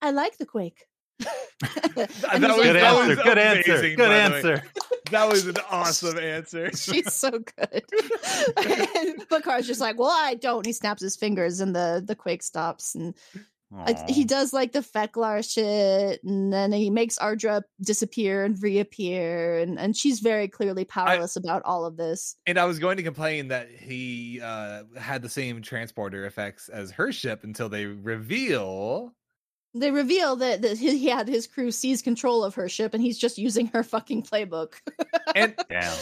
[0.02, 0.86] I like the quake.
[1.20, 3.24] that, was, good that answer.
[3.24, 3.96] Good answer.
[3.96, 4.64] Good answer.
[5.12, 6.72] That was an awesome answer.
[6.76, 7.44] She's so good.
[8.56, 10.66] but Picard's just like, well, I don't.
[10.66, 12.96] He snaps his fingers and the the quake stops.
[12.96, 13.14] And
[13.76, 19.60] like, he does like the Fek'lhr shit, and then he makes Ardra disappear and reappear,
[19.60, 22.36] and and she's very clearly powerless I, about all of this.
[22.46, 26.92] And I was going to complain that he uh, had the same transporter effects as
[26.92, 29.14] her ship until they reveal.
[29.76, 33.18] They reveal that, that he had his crew seize control of her ship, and he's
[33.18, 34.74] just using her fucking playbook.
[35.36, 35.98] and Damn.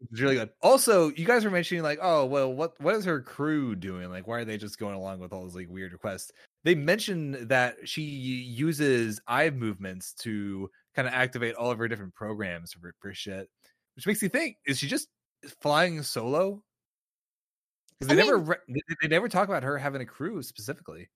[0.00, 0.50] It's really good.
[0.62, 4.10] Also, you guys were mentioning like, oh well, what what is her crew doing?
[4.10, 6.30] Like, why are they just going along with all these like weird requests?
[6.64, 12.14] They mentioned that she uses eye movements to kind of activate all of her different
[12.14, 13.48] programs for, for shit,
[13.96, 15.08] which makes you think: is she just
[15.60, 16.62] flying solo?
[17.98, 18.64] Because they I mean, never
[19.02, 21.08] they never talk about her having a crew specifically.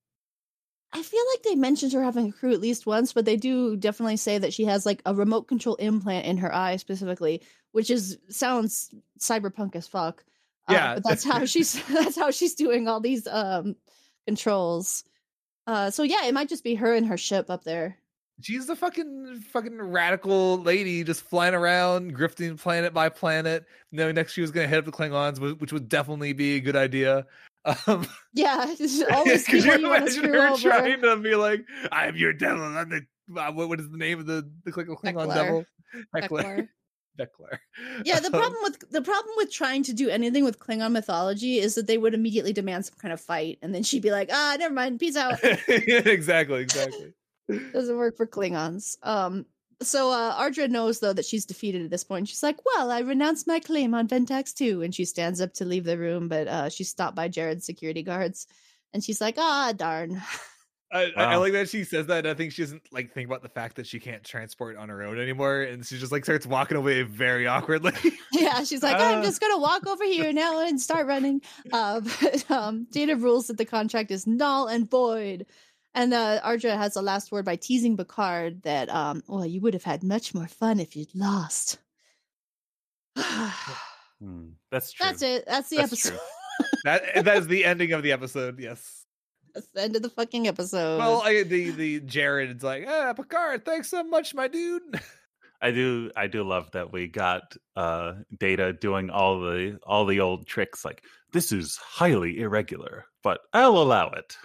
[0.93, 3.77] I feel like they mentioned her having a crew at least once, but they do
[3.77, 7.91] definitely say that she has like a remote control implant in her eye specifically, which
[7.91, 10.25] is sounds cyberpunk as fuck.
[10.69, 13.75] Uh, yeah, but that's how she's that's how she's doing all these um
[14.27, 15.05] controls.
[15.67, 17.97] Uh, so yeah, it might just be her and her ship up there.
[18.43, 23.65] She's the fucking fucking radical lady, just flying around, grifting planet by planet.
[23.93, 26.61] Knowing next she was going to head up the Klingons, which would definitely be a
[26.61, 27.27] good idea.
[27.65, 28.75] Um, yeah,
[29.13, 30.61] always could you, you imagine her over.
[30.61, 33.07] trying to be like, "I am your devil." I'm the
[33.41, 35.35] uh, what, what is the name of the the Klingon Beckler.
[35.35, 35.65] devil?
[36.15, 36.69] Beckler.
[37.19, 37.59] Beckler.
[38.05, 41.75] Yeah, the problem with the problem with trying to do anything with Klingon mythology is
[41.75, 44.57] that they would immediately demand some kind of fight, and then she'd be like, "Ah,
[44.59, 45.39] never mind, peace out."
[45.69, 47.13] exactly, exactly.
[47.73, 48.97] Doesn't work for Klingons.
[49.03, 49.47] Um,
[49.83, 52.29] so uh, Ardra knows though that she's defeated at this point.
[52.29, 55.65] She's like, "Well, I renounce my claim on Ventax 2," and she stands up to
[55.65, 58.47] leave the room, but uh, she's stopped by Jared's security guards,
[58.93, 60.23] and she's like, "Ah, darn."
[60.93, 61.29] I, wow.
[61.31, 62.27] I, like that she says that.
[62.27, 65.03] I think she doesn't like think about the fact that she can't transport on her
[65.03, 67.95] own anymore, and she just like starts walking away very awkwardly.
[68.33, 71.41] yeah, she's like, uh, "I'm just gonna walk over here now and start running."
[71.73, 75.47] Uh, but, um, Data rules that the contract is null and void.
[75.95, 79.75] And uh, Ardra has the last word by teasing Picard that, um, well, you would
[79.75, 81.79] have had much more fun if you'd lost.
[83.19, 85.07] mm, that's true.
[85.07, 85.45] That's it.
[85.47, 86.21] That's the that's episode.
[86.85, 88.59] that that is the ending of the episode.
[88.59, 89.05] Yes.
[89.55, 90.99] That's the end of the fucking episode.
[90.99, 94.99] Well, I, the the Jared's like, ah, Picard, thanks so much, my dude.
[95.61, 100.21] I do I do love that we got uh data doing all the all the
[100.21, 104.39] old tricks like this is highly irregular, but I'll allow it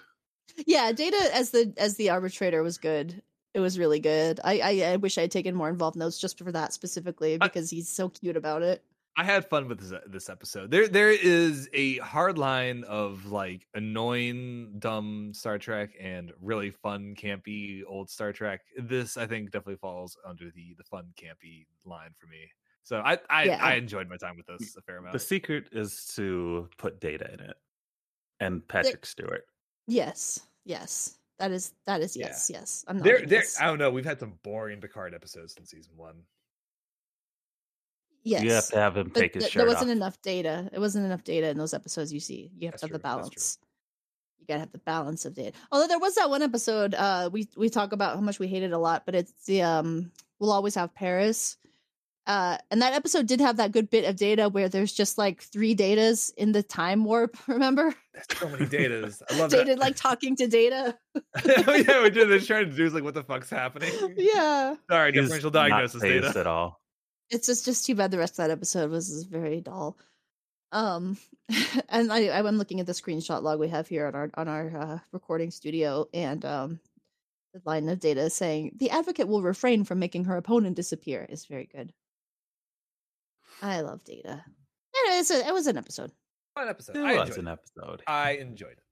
[0.66, 3.22] yeah, Data as the as the arbitrator was good.
[3.54, 4.40] It was really good.
[4.44, 7.72] I I, I wish I had taken more involved notes just for that specifically because
[7.72, 8.84] I, he's so cute about it.
[9.20, 10.70] I had fun with this this episode.
[10.70, 17.16] There there is a hard line of like annoying dumb Star Trek and really fun
[17.16, 18.62] campy old Star Trek.
[18.78, 22.52] This I think definitely falls under the the fun campy line for me.
[22.84, 23.60] So I I, yeah.
[23.60, 25.14] I enjoyed my time with this a fair amount.
[25.14, 27.58] The secret is to put data in it
[28.40, 29.46] and Patrick the, Stewart.
[29.88, 32.28] Yes, yes, that is that is yeah.
[32.28, 32.86] yes, yes.
[32.88, 33.06] I'm not.
[33.06, 33.44] There, there.
[33.60, 33.90] I don't know.
[33.90, 36.16] We've had some boring Picard episodes in season one.
[38.24, 39.60] Yes, you have to have him take his th- shirt.
[39.62, 39.96] There wasn't off.
[39.96, 40.70] enough data.
[40.74, 42.12] It wasn't enough data in those episodes.
[42.12, 42.98] You see, you have That's to have true.
[42.98, 43.58] the balance.
[44.40, 45.54] You gotta have the balance of data.
[45.72, 48.74] Although there was that one episode, uh, we we talk about how much we hated
[48.74, 51.56] a lot, but it's the um, we'll always have Paris
[52.28, 55.42] uh, and that episode did have that good bit of data where there's just like
[55.42, 57.38] three datas in the time warp.
[57.48, 57.96] Remember?
[58.14, 59.22] There's so many datas.
[59.32, 59.80] I love data that.
[59.80, 60.98] like talking to data.
[61.46, 62.30] yeah, we did.
[62.30, 63.94] They're trying to do is like, what the fuck's happening?
[64.18, 64.76] Yeah.
[64.92, 66.82] Sorry, He's differential diagnosis data at all.
[67.30, 69.98] It's just just too bad the rest of that episode was very dull.
[70.74, 71.18] Um,
[71.90, 74.78] and I I'm looking at the screenshot log we have here on our on our
[74.78, 76.80] uh, recording studio, and um,
[77.54, 81.46] the line of data saying the advocate will refrain from making her opponent disappear is
[81.46, 81.94] very good.
[83.62, 84.44] I love Data.
[84.94, 86.12] It, it was an episode.
[86.56, 86.96] Fun episode.
[86.96, 88.02] It I was an episode.
[88.08, 88.84] I enjoyed it.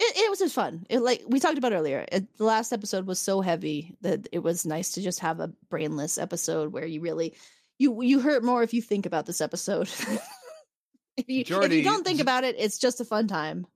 [0.00, 0.86] It, it was just fun.
[0.90, 2.04] It like we talked about earlier.
[2.10, 5.52] It, the last episode was so heavy that it was nice to just have a
[5.70, 7.34] brainless episode where you really
[7.78, 9.88] you you hurt more if you think about this episode.
[11.16, 13.66] if, you, Geordi, if you don't think about it, it's just a fun time.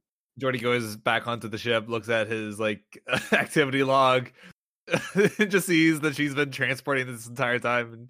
[0.40, 2.82] Geordi goes back onto the ship, looks at his like
[3.32, 4.30] activity log,
[5.14, 8.08] and just sees that she's been transporting this entire time, and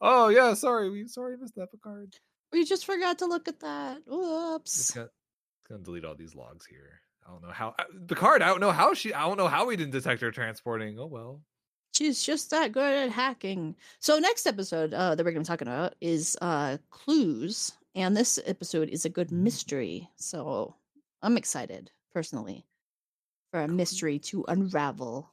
[0.00, 2.14] Oh yeah, sorry, we sorry missed that Picard.
[2.52, 3.98] We just forgot to look at that.
[4.06, 4.80] Whoops.
[4.80, 5.08] It's gonna,
[5.68, 7.00] gonna delete all these logs here.
[7.26, 7.74] I don't know how
[8.08, 8.42] Picard.
[8.42, 9.12] I don't know how she.
[9.12, 10.98] I don't know how we didn't detect her transporting.
[10.98, 11.42] Oh well.
[11.92, 13.76] She's just that good at hacking.
[13.98, 18.38] So next episode uh, that we're gonna be talking about is uh, clues, and this
[18.46, 19.42] episode is a good mm.
[19.42, 20.08] mystery.
[20.16, 20.74] So
[21.22, 22.64] I'm excited personally
[23.50, 25.30] for a mystery to unravel.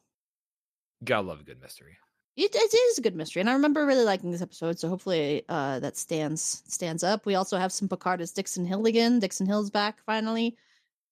[1.04, 1.98] Gotta love a good mystery.
[2.38, 4.78] It, it is a good mystery, and I remember really liking this episode.
[4.78, 7.26] So hopefully uh, that stands stands up.
[7.26, 9.18] We also have some Picard as Dixon Hill again.
[9.18, 10.56] Dixon Hill's back finally.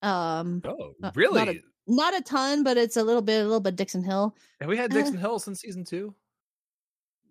[0.04, 1.40] Um, oh, really?
[1.40, 4.36] Not a, not a, ton, but it's a little bit, a little bit Dixon Hill.
[4.60, 6.14] Have we had uh Dixon uh, Hill since season two?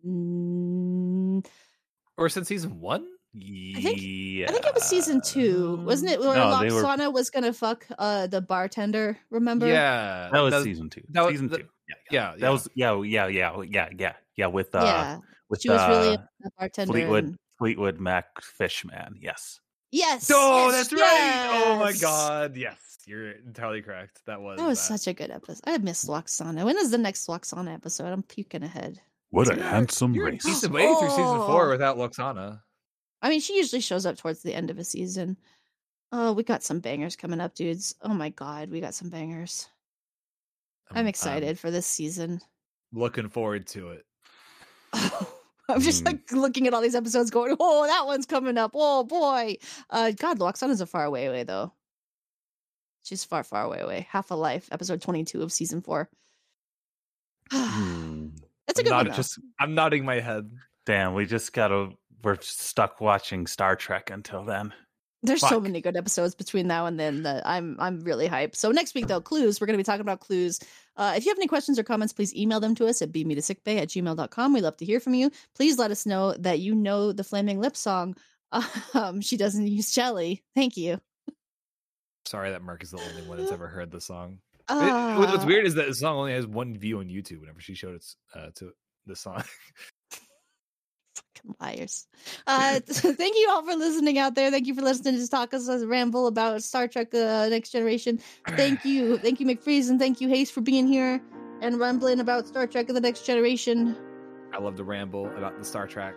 [0.04, 1.46] Mm,
[2.16, 3.06] or since season one?
[3.36, 4.46] I think yeah.
[4.48, 6.20] I think it was season two, wasn't it?
[6.20, 7.10] Where no, Lwaxana were...
[7.12, 9.18] was gonna fuck uh the bartender.
[9.30, 9.68] Remember?
[9.68, 11.02] Yeah, that was that, season two.
[11.10, 11.68] That was season the, two.
[11.88, 14.46] Yeah, yeah, that was yeah, yeah, yeah, yeah, yeah, yeah.
[14.46, 15.18] With uh, yeah.
[15.48, 16.92] with she was uh, really a bartender.
[16.92, 17.36] Fleetwood and...
[17.58, 19.18] Fleetwood Mac Fishman.
[19.20, 19.60] Yes.
[19.90, 20.30] Yes.
[20.32, 21.62] Oh, yes, that's right.
[21.66, 22.56] Oh my god.
[22.56, 24.22] Yes, you're entirely correct.
[24.26, 24.98] That was That was that.
[24.98, 25.60] such a good episode.
[25.64, 26.64] I miss Lwaxana.
[26.64, 28.12] When is the next Lwaxana episode?
[28.12, 29.00] I'm puking ahead.
[29.30, 30.44] What a You're- handsome You're a race.
[30.44, 32.60] decent way through season four without Lwaxana.
[33.22, 35.36] I mean, she usually shows up towards the end of a season.
[36.12, 37.94] Oh, we got some bangers coming up, dudes.
[38.02, 39.68] Oh my god, we got some bangers.
[40.92, 42.40] I'm excited for this season.
[42.92, 44.04] looking forward to it.
[45.68, 46.06] I'm just Mm.
[46.06, 48.72] like looking at all these episodes going, oh, that one's coming up.
[48.74, 49.56] Oh boy.
[49.90, 51.72] Uh God, Lwaxana's a far away away though.
[53.02, 54.06] She's far, far away away.
[54.10, 56.08] Half a life, episode 22 of season four.
[57.50, 58.28] Hmm.
[58.66, 58.98] That's a I'm good one.
[58.98, 59.16] nodding- though.
[59.16, 60.50] Just I'm nodding my head.
[60.86, 61.90] damn, we just gotta.
[62.22, 64.72] We're stuck watching Star Trek until then.
[65.24, 68.56] There's so many good episodes between now and then that I'm I'm really hyped.
[68.56, 69.60] So next week though, clues.
[69.60, 70.60] We're gonna be talking about clues.
[70.96, 73.78] Uh, if you have any questions or comments, please email them to us at beatmetosickbay
[73.80, 74.52] at gmail.com.
[74.52, 75.30] We love to hear from you.
[75.56, 78.16] Please let us know that you know the Flaming Lip song.
[78.94, 80.44] Um, she doesn't use jelly.
[80.54, 81.00] Thank you.
[82.26, 84.38] Sorry that Mark is the only one that's ever heard the song.
[84.54, 87.60] It- Uh, what's weird is that the song only has one view on YouTube whenever
[87.60, 88.72] she showed it uh, to
[89.06, 89.42] the song.
[91.46, 92.06] fucking liars.
[92.46, 94.50] Uh, thank you all for listening out there.
[94.50, 98.18] Thank you for listening to talk us a ramble about Star Trek: uh, Next Generation.
[98.48, 101.20] Thank you, thank you, McFreeze, and thank you, Hayes, for being here
[101.60, 103.96] and rambling about Star Trek: and The Next Generation.
[104.52, 106.14] I love to ramble about the Star Trek.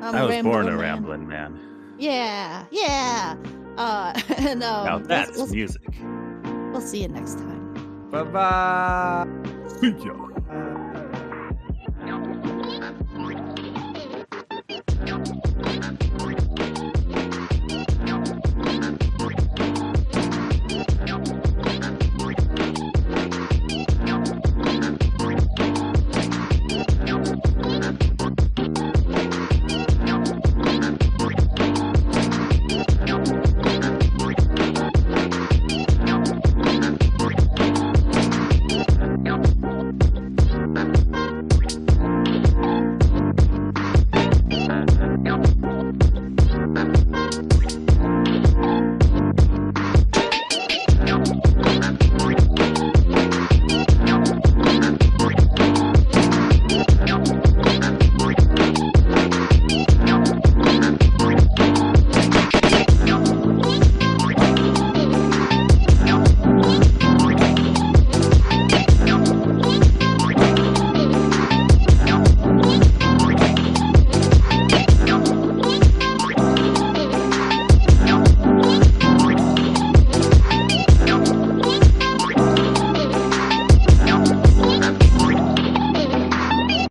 [0.00, 0.78] I'm I was born a man.
[0.78, 1.94] rambling man.
[1.98, 3.36] Yeah, yeah.
[3.76, 5.82] Uh, and um, now we'll- that's we'll, music.
[6.72, 8.08] we'll see you next time.
[8.10, 9.26] Bye bye.
[9.82, 10.28] Yeah.